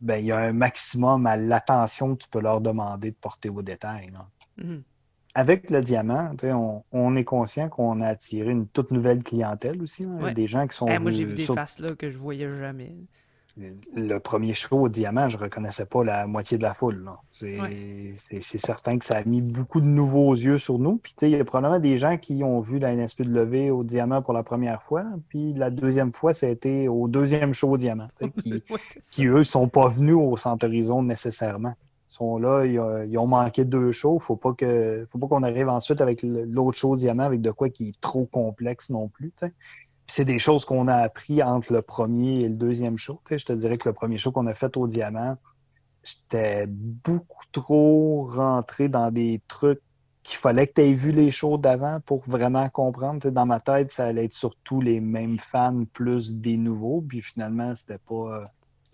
[0.00, 3.50] ben, il y a un maximum à l'attention que tu peux leur demander de porter
[3.50, 4.10] au détail.
[4.58, 4.82] Mm-hmm.
[5.34, 10.06] Avec le diamant, on, on, est conscient qu'on a attiré une toute nouvelle clientèle aussi.
[10.34, 10.88] Des gens qui sont.
[10.88, 12.94] Eh, moi, j'ai vu des faces là que je voyais jamais
[13.56, 17.10] le premier show au Diamant, je ne reconnaissais pas la moitié de la foule.
[17.32, 20.96] C'est certain que ça a mis beaucoup de nouveaux yeux sur nous.
[20.96, 24.32] Puis, il y a probablement des gens qui ont vu la NSPW au Diamant pour
[24.32, 25.04] la première fois.
[25.28, 28.62] Puis, la deuxième fois, ça a été au deuxième show au Diamant, qui,
[29.10, 31.74] qui, eux, ne sont pas venus au Centre Horizon nécessairement.
[32.08, 34.18] Ils sont là, ils, ont manqué deux shows.
[34.18, 37.70] Pas que, faut pas qu'on arrive ensuite avec l'autre show au Diamant avec de quoi
[37.70, 39.32] qui est trop complexe non plus
[40.06, 43.20] c'est des choses qu'on a appris entre le premier et le deuxième show.
[43.30, 45.36] je te dirais que le premier show qu'on a fait au Diamant,
[46.04, 49.80] j'étais beaucoup trop rentré dans des trucs
[50.22, 53.28] qu'il fallait que tu aies vu les shows d'avant pour vraiment comprendre.
[53.30, 57.02] dans ma tête, ça allait être surtout les mêmes fans plus des nouveaux.
[57.06, 58.14] Puis finalement, c'était pas.
[58.14, 58.44] Euh,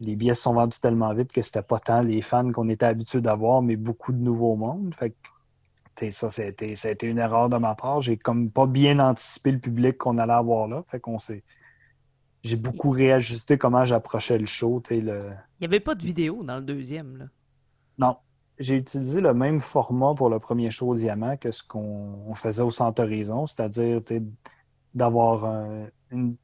[0.01, 3.21] les billets sont vendus tellement vite que c'était pas tant les fans qu'on était habitué
[3.21, 4.95] d'avoir, mais beaucoup de nouveaux mondes.
[4.95, 5.17] Fait que
[6.11, 8.03] ça, ça a, été, une erreur de ma part.
[8.03, 10.83] J'ai comme pas bien anticipé le public qu'on allait avoir là.
[10.87, 11.43] Fait qu'on s'est.
[12.43, 14.83] J'ai beaucoup réajusté comment j'approchais le show.
[14.91, 14.97] Le...
[14.97, 15.03] Il
[15.61, 17.17] n'y avait pas de vidéo dans le deuxième.
[17.17, 17.25] Là?
[17.99, 18.17] Non.
[18.59, 22.63] J'ai utilisé le même format pour le premier show au Diamant que ce qu'on faisait
[22.63, 24.01] au Centre Horizon, c'est-à-dire
[24.95, 25.45] d'avoir
[26.11, 26.37] une,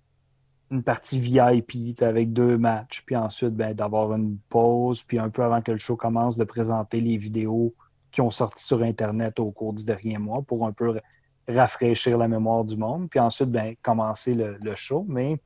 [0.70, 5.42] une partie VIP avec deux matchs, puis ensuite ben, d'avoir une pause, puis un peu
[5.42, 7.74] avant que le show commence, de présenter les vidéos
[8.14, 11.00] qui ont sorti sur Internet au cours du dernier mois pour un peu
[11.48, 15.04] rafraîchir la mémoire du monde, puis ensuite ben, commencer le, show.
[15.08, 15.40] Mais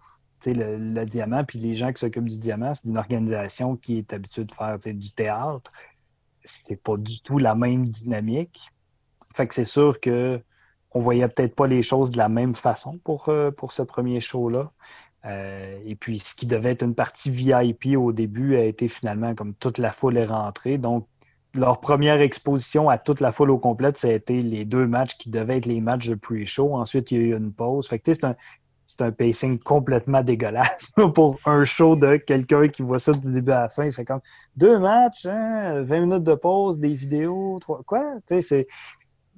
[0.46, 4.12] le, le diamant, puis les gens qui s'occupent du diamant, c'est une organisation qui est
[4.12, 5.72] habituée de faire du théâtre.
[6.44, 8.70] C'est pas du tout la même dynamique.
[9.34, 10.40] Fait que c'est sûr que
[10.92, 14.20] on voyait peut-être pas les choses de la même façon pour, euh, pour ce premier
[14.20, 14.70] show-là.
[15.24, 19.34] Euh, et puis, ce qui devait être une partie VIP au début a été finalement
[19.34, 20.78] comme toute la foule est rentrée.
[20.78, 21.06] Donc,
[21.55, 25.16] leur première exposition à toute la foule au complète, ça a été les deux matchs
[25.16, 26.74] qui devaient être les matchs de pre-show.
[26.74, 27.88] Ensuite, il y a eu une pause.
[27.88, 28.36] Fait que, c'est un,
[28.86, 33.53] c'est un pacing complètement dégueulasse pour un show de quelqu'un qui voit ça du début
[33.53, 33.84] à la fin.
[33.84, 34.20] Il fait comme
[34.57, 37.82] deux matchs, 20 hein, minutes de pause, des vidéos, trois...
[37.84, 38.14] quoi?
[38.28, 38.66] C'est,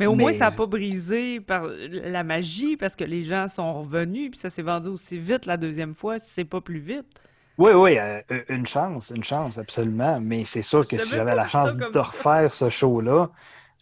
[0.00, 3.82] mais au moins, ça n'a pas brisé par la magie parce que les gens sont
[3.82, 7.20] revenus puis ça s'est vendu aussi vite la deuxième fois, si c'est pas plus vite.
[7.61, 10.18] Oui, oui, euh, une chance, une chance, absolument.
[10.18, 13.28] Mais c'est sûr que si j'avais la chance de refaire ce show-là,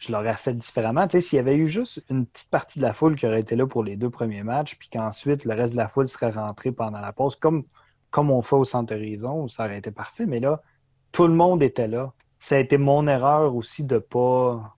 [0.01, 1.07] je l'aurais fait différemment.
[1.07, 3.39] Tu sais, s'il y avait eu juste une petite partie de la foule qui aurait
[3.39, 6.31] été là pour les deux premiers matchs, puis qu'ensuite le reste de la foule serait
[6.31, 7.63] rentré pendant la pause, comme,
[8.11, 10.27] comme on fait au Centre Horizon, ça aurait été parfait.
[10.27, 10.61] Mais là,
[11.13, 12.13] tout le monde était là.
[12.41, 14.77] Ça a été mon erreur aussi de ne pas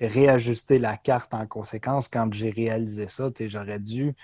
[0.00, 3.28] réajuster la carte en conséquence quand j'ai réalisé ça.
[3.38, 4.16] J'aurais dû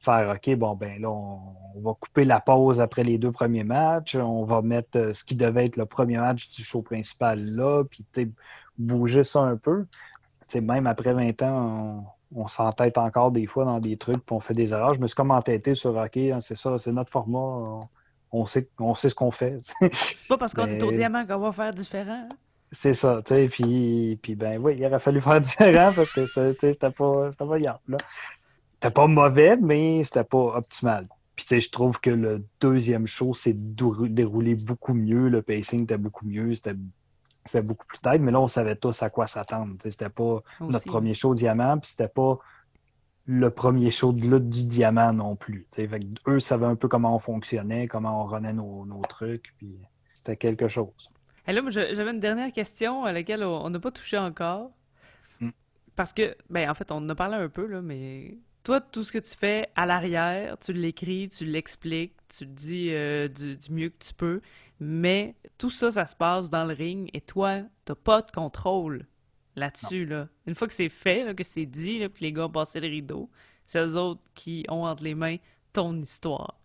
[0.00, 4.16] faire OK, bon, ben là, on, va couper la pause après les deux premiers matchs.
[4.16, 7.84] On va mettre euh, ce qui devait être le premier match du show principal là,
[7.84, 8.04] puis
[8.78, 9.86] bouger ça un peu.
[10.60, 14.54] même après 20 ans, on, s'entête encore des fois dans des trucs, puis on fait
[14.54, 14.94] des erreurs.
[14.94, 17.80] Je me suis comme entêté sur OK, hein, c'est ça, c'est notre format.
[18.30, 19.58] On, sait, on sait ce qu'on fait.
[20.28, 22.26] Pas parce qu'on est au diamant qu'on va faire différent.
[22.30, 22.36] Hein?
[22.70, 26.26] C'est ça, tu sais, puis, puis ben oui, il aurait fallu faire différent parce que
[26.26, 27.78] c'était pas, c'était pas là.
[28.80, 31.08] C'était pas mauvais, mais c'était pas optimal.
[31.34, 35.82] Puis tu sais, je trouve que le deuxième show s'est déroulé beaucoup mieux, le pacing
[35.82, 39.74] était beaucoup mieux, c'était beaucoup plus tête, mais là, on savait tous à quoi s'attendre.
[39.82, 42.38] C'était pas notre premier show diamant, puis c'était pas
[43.26, 45.66] le premier show de lutte du diamant non plus.
[45.72, 45.88] Fait
[46.28, 49.76] eux savaient un peu comment on fonctionnait, comment on renait nos, nos trucs, puis
[50.12, 51.10] c'était quelque chose.
[51.48, 54.70] Et là, j'avais une dernière question à laquelle on n'a pas touché encore.
[55.40, 55.50] Hmm.
[55.96, 59.04] Parce que, ben, en fait, on en a parlé un peu, là, mais toi, tout
[59.04, 63.56] ce que tu fais à l'arrière, tu l'écris, tu l'expliques, tu le dis euh, du,
[63.70, 64.40] mieux que tu peux,
[64.80, 69.06] mais tout ça, ça se passe dans le ring et toi, t'as pas de contrôle
[69.56, 70.04] là-dessus.
[70.06, 70.28] Là.
[70.46, 72.88] Une fois que c'est fait, que c'est dit, là, que les gars ont passé le
[72.88, 73.30] rideau,
[73.66, 75.36] c'est eux autres qui ont entre les mains
[75.72, 76.58] ton histoire.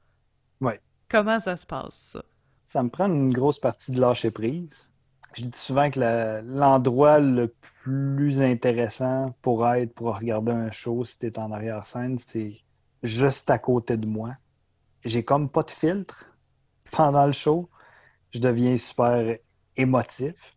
[0.62, 0.80] Ouais.
[1.10, 2.24] Comment ça se passe, ça?
[2.64, 4.90] ça me prend une grosse partie de lâcher prise.
[5.36, 7.54] Je dis souvent que l'endroit le
[7.84, 12.60] plus intéressant pour être, pour regarder un show, si tu es en arrière-scène, c'est
[13.02, 14.32] juste à côté de moi.
[15.04, 16.30] J'ai comme pas de filtre
[16.92, 17.70] pendant le show.
[18.32, 19.38] Je deviens super
[19.76, 20.56] émotif.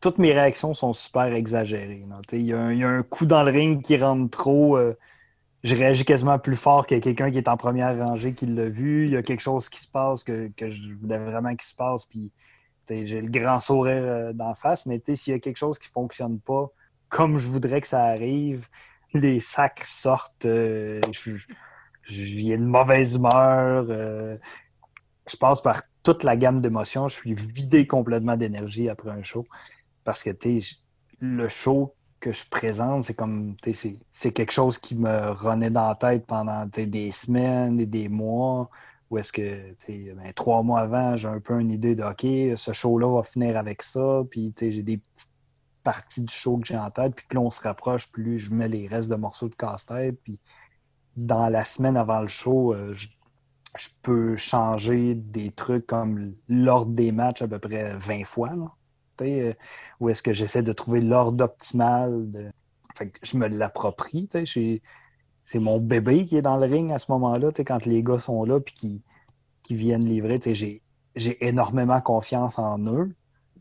[0.00, 2.04] Toutes mes réactions sont super exagérées.
[2.32, 4.76] Il y, a un coup dans le ring qui rentre trop.
[4.76, 4.96] Euh,
[5.64, 9.06] je réagis quasiment plus fort que quelqu'un qui est en première rangée qui l'a vu.
[9.06, 12.06] Il y a quelque chose qui se passe que, je voulais vraiment qu'il se passe.
[12.06, 12.30] Puis
[12.88, 15.92] j'ai le grand sourire euh, d'en face, mais s'il y a quelque chose qui ne
[15.92, 16.70] fonctionne pas
[17.08, 18.66] comme je voudrais que ça arrive,
[19.14, 21.00] les sacs sortent, euh,
[22.04, 23.86] j'ai une mauvaise humeur.
[23.88, 24.36] Euh,
[25.28, 27.08] je passe par toute la gamme d'émotions.
[27.08, 29.46] Je suis vidé complètement d'énergie après un show.
[30.04, 30.30] Parce que
[31.20, 33.56] le show que je présente, c'est comme
[34.12, 38.70] c'est quelque chose qui me renaît dans la tête pendant des semaines et des mois.
[39.10, 42.72] Ou est-ce que ben, trois mois avant, j'ai un peu une idée de OK, ce
[42.72, 45.30] show-là va finir avec ça, puis j'ai des petites
[45.84, 48.68] parties du show que j'ai en tête, puis plus on se rapproche, plus je mets
[48.68, 50.18] les restes de morceaux de casse-tête.
[50.24, 50.40] Puis
[51.16, 53.08] dans la semaine avant le show, euh, je,
[54.02, 58.50] peux changer des trucs comme l'ordre des matchs à peu près 20 fois.
[58.56, 58.72] Là.
[59.22, 59.52] Euh,
[60.00, 62.30] ou est-ce que j'essaie de trouver l'ordre optimal?
[62.32, 62.50] De...
[63.22, 64.28] je me l'approprie.
[65.46, 68.42] C'est mon bébé qui est dans le ring à ce moment-là, quand les gars sont
[68.42, 69.00] là et qui,
[69.62, 70.40] qui viennent livrer.
[70.44, 73.14] J'ai énormément confiance en eux,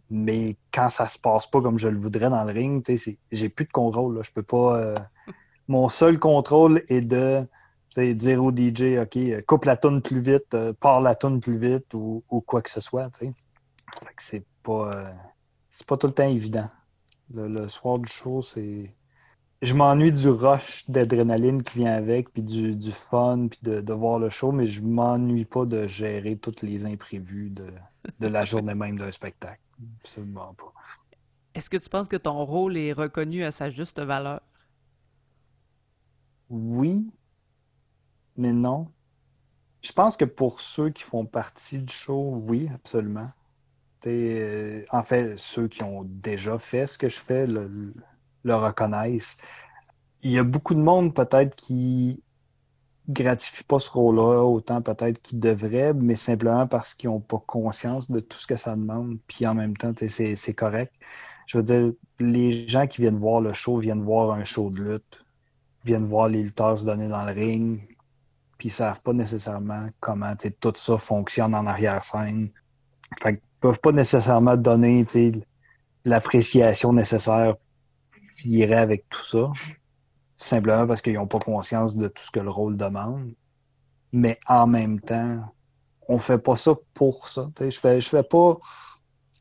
[0.10, 2.84] mais quand ça se passe pas comme je le voudrais dans le ring,
[3.32, 4.16] j'ai plus de contrôle.
[4.16, 4.24] Là.
[4.24, 4.80] Je peux pas.
[4.80, 4.96] Euh,
[5.68, 7.48] mon seul contrôle est de
[7.96, 11.94] dire au DJ, OK, coupe la tonne plus vite, euh, pars la tonne plus vite
[11.94, 13.12] ou, quoi que ce soit.
[14.18, 14.90] C'est pas
[15.70, 16.68] c'est pas tout le temps évident.
[17.32, 18.90] Le, soir du show, c'est.
[19.66, 24.30] Je m'ennuie du rush d'adrénaline qui vient avec, puis du, fun, puis de, voir le
[24.30, 29.12] show, mais je m'ennuie pas de gérer tous les imprévus de, la journée même d'un
[29.12, 29.60] spectacle.
[30.02, 30.72] Absolument pas.
[31.56, 34.40] Est-ce que tu penses que ton rôle est reconnu à sa juste valeur?
[36.52, 37.12] Oui,
[38.38, 38.92] mais non.
[39.82, 43.32] Je pense que pour ceux qui font partie du show, oui, absolument.
[44.06, 47.96] Euh, en fait, ceux qui ont déjà fait ce que je fais le,
[48.54, 49.38] reconnaissent.
[50.22, 52.22] Il y a beaucoup de monde peut-être qui
[53.08, 58.10] gratifie pas ce rôle-là autant peut-être qu'ils devraient, mais simplement parce qu'ils n'ont pas conscience
[58.10, 59.20] de tout ce que ça demande.
[59.28, 60.94] Puis en même temps, c'est correct.
[61.46, 64.82] Je veux dire, les gens qui viennent voir le show viennent voir un show de
[64.82, 65.24] lutte,
[65.84, 67.82] viennent voir les lutteurs se donner dans le ring,
[68.58, 72.50] puis ils savent pas nécessairement comment tout ça fonctionne en arrière-scène.
[73.22, 75.06] Fait peuvent pas nécessairement donner
[76.04, 77.56] l'appréciation nécessaire
[78.36, 79.52] qui irait avec tout ça,
[80.38, 83.34] simplement parce qu'ils n'ont pas conscience de tout ce que le rôle demande.
[84.12, 85.40] Mais en même temps,
[86.08, 87.50] on fait pas ça pour ça.
[87.60, 88.58] Je fais, je fais pas.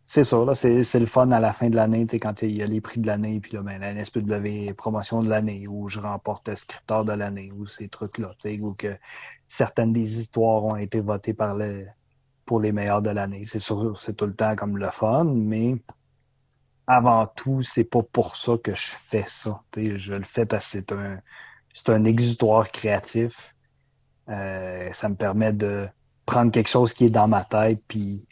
[0.06, 2.66] C'est ça, là, c'est, le fun à la fin de l'année, quand il y a
[2.66, 6.46] les prix de l'année, puis là, ben, la NSPW promotion de l'année, où je remporte
[6.48, 8.96] le scripteur de l'année, ou ces trucs-là, ou que
[9.48, 11.86] certaines des histoires ont été votées par le,
[12.44, 13.44] pour les meilleurs de l'année.
[13.46, 15.76] C'est sûr, c'est tout le temps comme le fun, mais
[16.86, 19.62] avant tout, c'est pas pour ça que je fais ça.
[19.76, 21.18] je le fais parce que c'est un,
[21.72, 23.54] c'est un exutoire créatif.
[24.28, 25.88] Euh, ça me permet de
[26.26, 28.26] prendre quelque chose qui est dans ma tête puis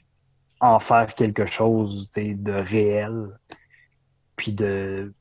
[0.61, 3.39] en faire quelque chose de réel,
[4.37, 5.13] puis de,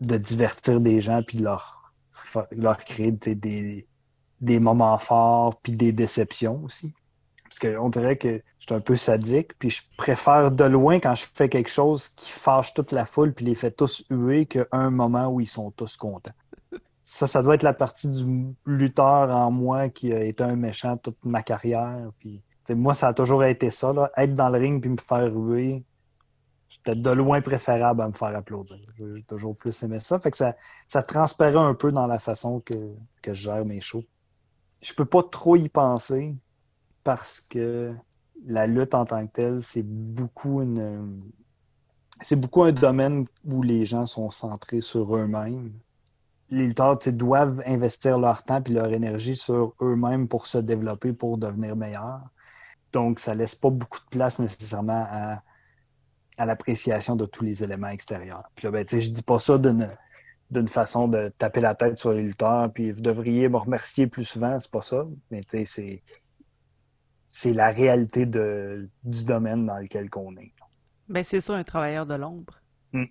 [0.00, 1.92] de divertir des gens, puis leur,
[2.52, 3.88] leur créer des,
[4.40, 6.94] des moments forts, puis des déceptions aussi.
[7.42, 11.26] Parce qu'on dirait que suis un peu sadique, puis je préfère de loin quand je
[11.32, 15.28] fais quelque chose qui fâche toute la foule puis les fait tous huer qu'un moment
[15.28, 16.32] où ils sont tous contents.
[17.02, 20.96] Ça, ça doit être la partie du lutteur en moi qui a été un méchant
[20.96, 22.10] toute ma carrière.
[22.18, 25.32] Puis, moi, ça a toujours été ça, là, être dans le ring puis me faire
[25.32, 25.84] huer.
[26.68, 28.78] C'était de loin préférable à me faire applaudir.
[28.98, 30.18] J'ai toujours plus aimé ça.
[30.18, 30.56] Fait que ça,
[30.88, 32.92] ça transparaît un peu dans la façon que,
[33.22, 34.04] que je gère mes shows.
[34.82, 36.34] Je peux pas trop y penser
[37.04, 37.94] parce que
[38.44, 41.20] la lutte en tant que telle, c'est beaucoup une.
[42.22, 45.72] C'est beaucoup un domaine où les gens sont centrés sur eux-mêmes.
[46.48, 51.36] Les lutteurs doivent investir leur temps et leur énergie sur eux-mêmes pour se développer, pour
[51.36, 52.22] devenir meilleurs.
[52.92, 58.48] Donc, ça laisse pas beaucoup de place nécessairement à, l'appréciation de tous les éléments extérieurs.
[58.54, 62.22] Puis là, ben, je dis pas ça d'une façon de taper la tête sur les
[62.22, 65.04] lutteurs, puis vous devriez me remercier plus souvent, c'est pas ça.
[65.30, 66.02] Mais c'est
[67.28, 70.52] c'est la réalité de, du domaine dans lequel on est.
[71.08, 72.60] Ben, c'est ça, un travailleur de l'ombre.
[72.92, 73.04] Hmm.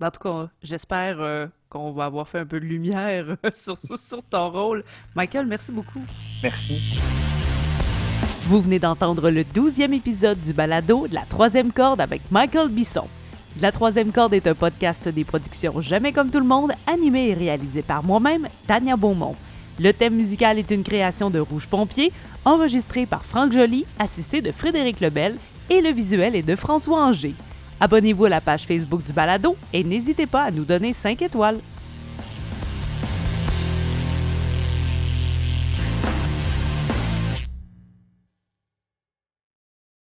[0.00, 4.22] En tout cas, j'espère euh, qu'on va avoir fait un peu de lumière sur, sur
[4.22, 4.84] ton rôle.
[5.14, 6.02] Michael, merci beaucoup.
[6.42, 7.00] Merci.
[8.46, 13.06] Vous venez d'entendre le douzième épisode du balado de la troisième corde avec Michael Bisson.
[13.60, 17.34] La troisième corde est un podcast des productions Jamais comme tout le monde, animé et
[17.34, 19.36] réalisé par moi-même, Tania Beaumont.
[19.78, 22.12] Le thème musical est une création de Rouge Pompier,
[22.44, 25.36] enregistré par Franck Joly, assisté de Frédéric Lebel,
[25.68, 27.34] et le visuel est de François Anger.
[27.80, 31.60] Abonnez-vous à la page Facebook du Balado et n'hésitez pas à nous donner 5 étoiles.